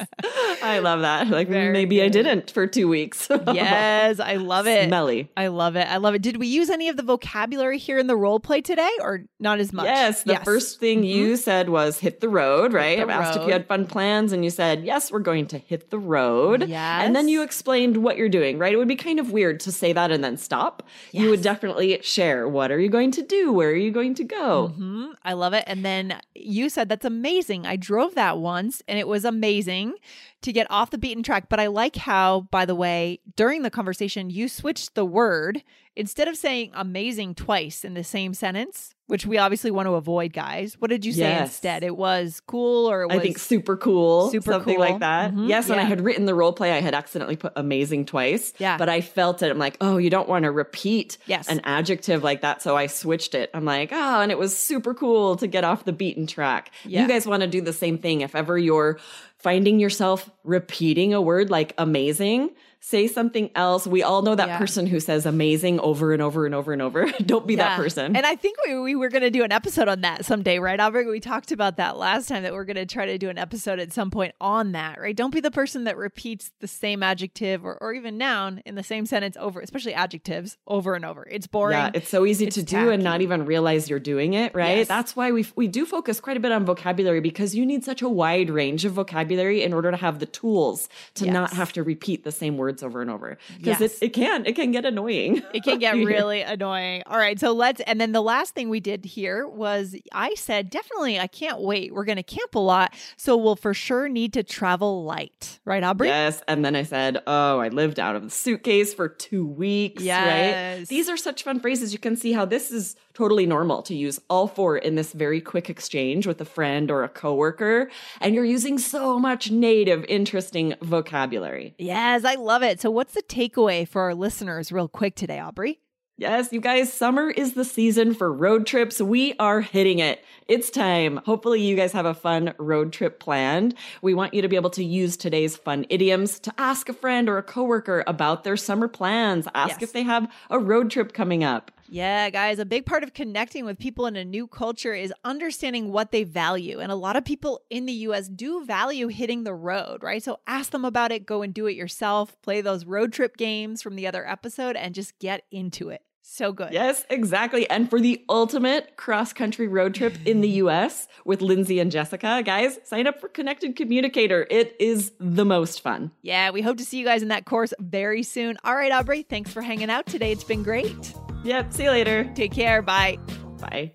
I 0.64 0.80
love 0.80 1.02
that. 1.02 1.28
Like 1.28 1.50
Very 1.50 1.74
maybe 1.74 2.02
I 2.02 2.08
didn't 2.08 2.52
for 2.52 2.66
two 2.66 2.88
weeks. 2.88 3.28
yes, 3.30 4.20
I 4.22 4.36
love 4.36 4.68
it. 4.68 4.88
Smelly. 4.88 5.30
I 5.36 5.48
love 5.48 5.76
it. 5.76 5.88
I 5.88 5.98
love 5.98 6.16
it. 6.16 6.22
Did 6.22 6.38
we 6.38 6.48
use 6.48 6.70
any 6.70 6.88
of 6.88 6.96
the 6.96 7.04
vocabulary 7.04 7.78
here 7.78 7.98
in 7.98 8.08
the 8.08 8.16
role 8.16 8.40
play 8.40 8.62
today 8.62 8.90
or 9.02 9.26
not 9.40 9.60
as 9.60 9.74
much? 9.74 9.86
Yes, 9.86 10.24
the 10.24 10.38
first 10.38 10.80
thing 10.80 11.04
you 11.04 11.36
said 11.36 11.70
was 11.70 12.00
hit 12.00 12.22
the 12.22 12.30
road, 12.30 12.72
right? 12.72 12.98
Mm-hmm. 12.98 13.08
the 13.08 13.14
I 13.14 13.18
asked 13.18 13.40
if 13.40 13.46
you 13.46 13.52
had 13.52 13.68
fun 13.68 13.86
plans 13.86 14.32
and 14.32 14.46
you 14.46 14.50
said, 14.50 14.86
yes, 14.86 15.12
we're 15.12 15.20
going 15.20 15.48
to 15.48 15.58
hit 15.58 15.90
the 15.90 16.00
road. 16.00 16.64
And 16.72 17.16
then 17.16 17.28
you 17.28 17.44
explained 17.44 17.98
what 17.98 18.16
you're 18.16 18.30
doing, 18.30 18.58
right? 18.58 18.74
It 18.74 18.78
would 18.78 18.88
be 18.88 18.96
kind 18.96 19.20
of 19.20 19.32
weird 19.32 19.60
to 19.62 19.72
say 19.74 19.92
that 19.92 20.10
and 20.12 20.24
then 20.24 20.38
stop. 20.38 20.84
Yes. 21.12 21.24
You 21.24 21.30
would 21.32 21.42
definitely 21.42 22.00
share 22.02 22.48
what 22.48 22.72
are 22.72 22.80
you 22.80 22.90
going 22.90 23.12
to 23.12 23.22
do? 23.22 23.52
Where 23.52 23.72
are 23.72 23.76
you 23.76 23.92
going 23.92 24.16
to 24.16 24.24
go? 24.24 24.70
hmm 24.70 25.12
I 25.24 25.34
love 25.34 25.54
it. 25.54 25.66
And 25.68 25.81
then 25.86 26.20
you 26.36 26.70
said 26.70 26.90
that's 26.90 27.06
amazing. 27.06 27.66
I 27.66 27.76
drove 27.76 28.16
that 28.16 28.38
once 28.38 28.82
and 28.88 28.98
it 29.00 29.08
was 29.08 29.26
amazing 29.26 29.94
to 30.42 30.52
get 30.52 30.68
off 30.70 30.90
the 30.92 30.98
beaten 30.98 31.24
track. 31.24 31.50
But 31.50 31.60
I 31.60 31.68
like 31.68 31.96
how, 31.96 32.42
by 32.52 32.66
the 32.66 32.76
way, 32.76 33.20
during 33.36 33.62
the 33.62 33.70
conversation, 33.70 34.30
you 34.30 34.48
switched 34.48 34.96
the 34.96 35.06
word 35.06 35.64
instead 35.96 36.28
of 36.30 36.38
saying 36.38 36.72
amazing 36.74 37.36
twice 37.36 37.84
in 37.84 37.94
the 37.96 38.04
same 38.04 38.34
sentence, 38.34 38.96
which 39.08 39.26
we 39.26 39.38
obviously 39.38 39.70
want 39.72 39.88
to 39.88 39.96
avoid, 39.96 40.32
guys. 40.32 40.76
What 40.80 40.90
did 40.90 41.04
you 41.06 41.12
say 41.12 41.24
Yes. 41.24 41.50
instead? 41.50 41.84
It 41.84 41.98
was 41.98 42.42
cool 42.48 42.90
or 42.90 43.02
it 43.02 43.08
was 43.10 43.18
I 43.18 43.20
think 43.20 43.38
super 43.38 43.76
cool, 43.76 44.30
super 44.32 44.54
something 44.54 44.76
cool. 44.78 44.80
like 44.86 45.00
that. 45.00 45.34
Mhm, 45.34 45.50
Yes, 45.50 45.70
and 45.70 45.82
I 45.82 45.84
had 45.84 46.00
written 46.00 46.26
the 46.26 46.34
role 46.34 46.54
play, 46.54 46.72
I 46.72 46.80
had 46.80 46.94
accidentally 46.96 47.36
put 47.36 47.52
amazing 47.58 48.06
twice. 48.06 48.54
Yeah. 48.58 48.78
but 48.78 48.88
I 48.88 49.02
felt 49.02 49.44
it. 49.44 49.52
I'm 49.52 49.58
like, 49.60 49.76
oh, 49.82 49.98
you 49.98 50.10
don't 50.10 50.30
want 50.30 50.44
to 50.44 50.52
repeat 50.52 51.18
Yes. 51.26 51.50
an 51.50 51.60
adjective 51.66 52.24
like 52.24 52.40
that, 52.42 52.62
so 52.62 52.78
I 52.78 52.88
switched 52.88 53.36
it. 53.36 53.50
I'm 53.54 53.66
like, 53.66 53.90
oh, 53.92 54.22
and 54.22 54.32
it 54.32 54.38
was 54.38 54.56
super 54.58 54.94
cool 54.94 55.36
to 55.36 55.46
get 55.48 55.66
off 55.66 55.84
the 55.84 55.92
beaten 55.94 56.26
track. 56.26 56.72
Yeah. 56.86 57.02
You 57.02 57.08
guys 57.10 57.28
want 57.28 57.42
to 57.42 57.48
do 57.48 57.60
the 57.60 57.74
same 57.74 57.98
thing. 57.98 58.22
If 58.22 58.34
ever 58.34 58.58
you're 58.58 58.98
finding 59.42 59.80
yourself 59.80 60.30
repeating 60.44 61.14
a 61.14 61.22
word 61.22 61.50
like 61.50 61.74
amazing, 61.78 62.52
say 62.84 63.06
something 63.08 63.52
else. 63.54 63.86
We 63.86 64.02
all 64.02 64.24
know 64.24 64.34
that 64.34 64.48
Yeah. 64.48 64.58
person 64.58 64.88
who 64.88 65.00
says 65.00 65.28
amazing 65.28 65.80
over 65.80 66.14
and 66.14 66.22
over 66.22 66.48
and 66.48 66.56
over 66.56 66.74
and 66.74 66.82
over. 66.82 67.06
Don't 67.26 67.46
be 67.46 67.56
that 67.58 67.78
person. 67.78 68.16
And 68.16 68.26
I 68.26 68.36
think 68.36 68.58
we, 68.68 68.78
we 68.80 68.96
were 68.96 69.10
going 69.10 69.22
to 69.22 69.30
do 69.30 69.44
an 69.44 69.52
episode 69.52 69.88
on 69.88 70.02
that 70.02 70.26
someday, 70.26 70.58
right, 70.58 70.80
Aubrey? 70.80 71.06
We 71.06 71.20
talked 71.20 71.52
about 71.52 71.78
that 71.78 71.96
last 71.98 72.28
time 72.28 72.42
that 72.42 72.54
we're 72.54 72.66
going 72.66 72.78
to 72.78 72.88
try 72.88 73.06
to 73.06 73.20
do 73.20 73.30
an 73.30 73.38
episode 73.38 73.80
at 73.80 73.94
some 73.94 74.10
point 74.10 74.34
on 74.42 74.72
that, 74.72 75.00
right? 75.00 75.16
Don't 75.16 75.32
be 75.32 75.40
the 75.42 75.52
person 75.52 75.84
that 75.84 75.96
repeats 75.96 76.52
the 76.60 76.68
same 76.68 77.04
adjective 77.04 77.64
or, 77.64 77.78
or 77.80 77.94
even 77.94 78.18
noun 78.18 78.64
in 78.66 78.74
the 78.74 78.84
same 78.84 79.06
sentence 79.06 79.38
over, 79.40 79.62
especially 79.62 79.94
adjectives, 79.94 80.58
over 80.66 80.96
and 80.96 81.06
over. 81.06 81.28
It's 81.30 81.46
boring. 81.46 81.78
Yeah, 81.78 81.92
it's 81.94 82.10
so 82.10 82.26
easy 82.26 82.48
It's 82.48 82.56
to 82.56 82.64
do 82.64 82.90
and 82.90 83.04
not 83.04 83.22
even 83.22 83.46
realize 83.46 83.92
you're 83.92 84.00
doing 84.00 84.34
it, 84.34 84.56
right? 84.56 84.78
Yes. 84.80 84.88
That's 84.88 85.16
why 85.16 85.32
we 85.32 85.46
we 85.56 85.68
do 85.68 85.86
focus 85.86 86.20
quite 86.20 86.36
a 86.36 86.40
bit 86.40 86.52
on 86.52 86.66
vocabulary 86.66 87.20
because 87.22 87.54
you 87.54 87.64
need 87.64 87.84
such 87.84 88.02
a 88.02 88.10
wide 88.10 88.50
range 88.50 88.86
of 88.86 88.94
vocabulary 88.94 89.62
in 89.62 89.72
order 89.72 89.92
to 89.92 89.98
have 89.98 90.18
the 90.20 90.26
tools 90.26 90.90
to 91.14 91.30
not 91.30 91.54
have 91.54 91.72
to 91.74 91.84
repeat 91.84 92.24
the 92.24 92.32
same 92.32 92.58
words 92.72 92.84
over 92.84 93.02
and 93.02 93.12
over. 93.12 93.38
Because 93.58 93.82
Yes. 93.82 93.98
it, 94.02 94.06
it 94.06 94.10
can 94.14 94.46
it 94.46 94.56
can 94.56 94.72
get 94.72 94.86
annoying. 94.86 95.42
It 95.54 95.64
can 95.64 95.80
get 95.80 95.96
really 96.14 96.42
annoying. 96.42 97.04
All 97.06 97.18
right, 97.18 97.40
so 97.40 97.52
let's 97.52 97.82
and 97.82 98.00
then 98.00 98.12
the 98.14 98.22
last 98.22 98.56
thing 98.56 98.70
we 98.70 98.80
did 98.80 99.06
here 99.06 99.48
was 99.48 99.96
I 100.14 100.34
said 100.36 100.70
definitely 100.70 101.20
I 101.20 101.28
can't 101.28 101.62
wait. 101.62 101.94
We're 101.94 102.06
going 102.06 102.18
to 102.18 102.24
camp 102.24 102.56
a 102.56 102.60
lot, 102.60 102.94
so 103.18 103.36
we'll 103.38 103.56
for 103.56 103.74
sure 103.74 104.08
need 104.08 104.34
to 104.34 104.44
travel 104.44 105.04
light. 105.04 105.60
Right, 105.66 105.84
Aubrey? 105.84 106.08
Yes. 106.08 106.42
And 106.48 106.64
then 106.64 106.76
I 106.76 106.84
said, 106.84 107.22
Oh, 107.28 107.60
I 107.60 107.68
lived 107.70 108.00
out 108.00 108.16
of 108.16 108.24
the 108.24 108.30
suitcase 108.30 108.94
for 108.94 109.10
two 109.10 109.46
weeks. 109.46 110.02
Yes. 110.04 110.80
Right. 110.80 110.88
These 110.88 111.10
are 111.10 111.18
such 111.18 111.44
fun 111.44 111.60
phrases. 111.60 111.94
You 111.94 112.00
can 112.00 112.16
see 112.16 112.32
how 112.32 112.46
this 112.46 112.72
is 112.72 112.96
totally 113.14 113.46
normal 113.46 113.82
to 113.84 113.94
use 113.94 114.20
all 114.30 114.48
four 114.48 114.78
in 114.78 114.96
this 114.96 115.12
very 115.12 115.42
quick 115.42 115.70
exchange 115.70 116.26
with 116.26 116.40
a 116.40 116.46
friend 116.46 116.90
or 116.90 117.04
a 117.04 117.10
coworker. 117.10 117.90
And 118.22 118.34
you're 118.34 118.46
using 118.46 118.78
so 118.78 119.20
much 119.20 119.52
native, 119.52 120.06
interesting 120.06 120.76
vocabulary. 120.82 121.76
Yes, 121.78 122.24
I 122.24 122.36
love 122.62 122.72
it. 122.72 122.80
So 122.82 122.92
what's 122.92 123.14
the 123.14 123.24
takeaway 123.24 123.88
for 123.88 124.02
our 124.04 124.14
listeners 124.16 124.72
real 124.72 124.88
quick 124.88 125.16
today, 125.16 125.40
Aubrey? 125.40 125.80
Yes, 126.18 126.54
you 126.54 126.62
guys, 126.62 126.94
summer 126.94 127.32
is 127.32 127.54
the 127.54 127.66
season 127.66 128.14
for 128.14 128.32
road 128.32 128.68
trips. 128.68 129.02
We 129.02 129.34
are 129.40 129.62
hitting 129.62 129.98
it. 129.98 130.24
It's 130.48 130.70
time. 130.70 131.18
Hopefully, 131.26 131.62
you 131.64 131.76
guys 131.76 131.94
have 131.94 132.06
a 132.06 132.14
fun 132.14 132.54
road 132.60 132.94
trip 132.94 133.20
planned. 133.20 133.74
We 134.04 134.14
want 134.14 134.36
you 134.36 134.44
to 134.44 134.48
be 134.48 134.56
able 134.56 134.70
to 134.72 134.84
use 134.84 135.18
today's 135.18 135.58
fun 135.58 135.88
idioms 135.90 136.40
to 136.42 136.54
ask 136.60 136.90
a 136.90 136.94
friend 136.94 137.28
or 137.28 137.40
a 137.40 137.44
coworker 137.44 138.04
about 138.06 138.44
their 138.44 138.58
summer 138.58 138.88
plans. 138.88 139.48
Ask 139.56 139.82
Yes. 139.82 139.84
if 139.90 139.94
they 139.94 140.04
have 140.04 140.32
a 140.52 140.60
road 140.60 140.92
trip 140.92 141.14
coming 141.14 141.44
up. 141.44 141.72
Yeah, 141.94 142.30
guys, 142.30 142.58
a 142.58 142.64
big 142.64 142.86
part 142.86 143.04
of 143.04 143.14
connecting 143.14 143.66
with 143.66 143.78
people 143.78 144.06
in 144.06 144.16
a 144.16 144.24
new 144.24 144.48
culture 144.48 144.94
is 144.94 145.14
understanding 145.26 145.92
what 145.92 146.14
they 146.14 146.24
value. 146.24 146.80
And 146.80 146.90
a 146.90 146.96
lot 146.96 147.18
of 147.18 147.26
people 147.26 147.60
in 147.70 147.86
the 147.86 147.92
US 147.92 148.30
do 148.30 148.64
value 148.64 149.10
hitting 149.10 149.44
the 149.44 149.54
road, 149.54 150.02
right? 150.02 150.24
So 150.24 150.40
ask 150.48 150.72
them 150.72 150.86
about 150.86 151.12
it, 151.12 151.26
go 151.26 151.42
and 151.42 151.54
do 151.54 151.66
it 151.66 151.76
yourself, 151.76 152.42
play 152.44 152.62
those 152.62 152.86
road 152.86 153.12
trip 153.12 153.36
games 153.36 153.82
from 153.82 153.98
the 153.98 154.08
other 154.08 154.26
episode, 154.26 154.78
and 154.78 154.96
just 154.96 155.20
get 155.20 155.44
into 155.52 155.90
it. 155.90 156.02
So 156.22 156.54
good. 156.54 156.72
Yes, 156.72 157.06
exactly. 157.10 157.70
And 157.70 157.90
for 157.90 158.00
the 158.00 158.24
ultimate 158.30 158.96
cross 158.96 159.34
country 159.34 159.68
road 159.68 159.94
trip 159.94 160.16
in 160.26 160.40
the 160.40 160.48
US 160.64 161.10
with 161.26 161.42
Lindsay 161.42 161.82
and 161.82 161.92
Jessica, 161.92 162.42
guys, 162.42 162.80
sign 162.86 163.06
up 163.06 163.20
for 163.20 163.28
Connected 163.28 163.76
Communicator. 163.76 164.48
It 164.50 164.78
is 164.80 165.12
the 165.20 165.44
most 165.44 165.82
fun. 165.82 166.12
Yeah, 166.22 166.52
we 166.52 166.62
hope 166.62 166.78
to 166.78 166.86
see 166.86 167.00
you 167.00 167.06
guys 167.06 167.22
in 167.22 167.28
that 167.28 167.44
course 167.44 167.74
very 167.80 168.24
soon. 168.24 168.58
All 168.64 168.76
right, 168.76 168.94
Aubrey, 168.94 169.24
thanks 169.24 169.52
for 169.52 169.62
hanging 169.62 169.90
out 169.90 170.06
today. 170.06 170.32
It's 170.32 170.46
been 170.46 170.64
great. 170.64 171.14
Yep. 171.44 171.74
See 171.74 171.84
you 171.84 171.92
later. 171.92 172.32
Take 172.36 172.52
care. 172.52 172.82
Bye. 172.82 173.18
Bye. 173.60 173.92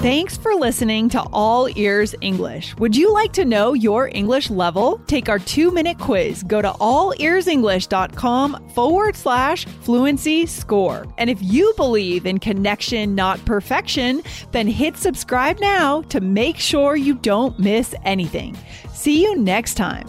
Thanks 0.00 0.36
for 0.36 0.54
listening 0.54 1.08
to 1.08 1.20
All 1.32 1.68
Ears 1.76 2.14
English. 2.20 2.76
Would 2.76 2.94
you 2.94 3.12
like 3.12 3.32
to 3.32 3.44
know 3.44 3.72
your 3.72 4.08
English 4.14 4.48
level? 4.48 5.00
Take 5.08 5.28
our 5.28 5.40
two 5.40 5.72
minute 5.72 5.98
quiz. 5.98 6.44
Go 6.44 6.62
to 6.62 6.70
allearsenglish.com 6.70 8.68
forward 8.68 9.16
slash 9.16 9.66
fluency 9.66 10.46
score. 10.46 11.04
And 11.18 11.28
if 11.28 11.38
you 11.42 11.74
believe 11.76 12.26
in 12.26 12.38
connection, 12.38 13.16
not 13.16 13.44
perfection, 13.44 14.22
then 14.52 14.68
hit 14.68 14.96
subscribe 14.96 15.58
now 15.58 16.02
to 16.02 16.20
make 16.20 16.58
sure 16.58 16.94
you 16.94 17.14
don't 17.14 17.58
miss 17.58 17.92
anything. 18.04 18.56
See 18.92 19.24
you 19.24 19.34
next 19.34 19.74
time. 19.74 20.06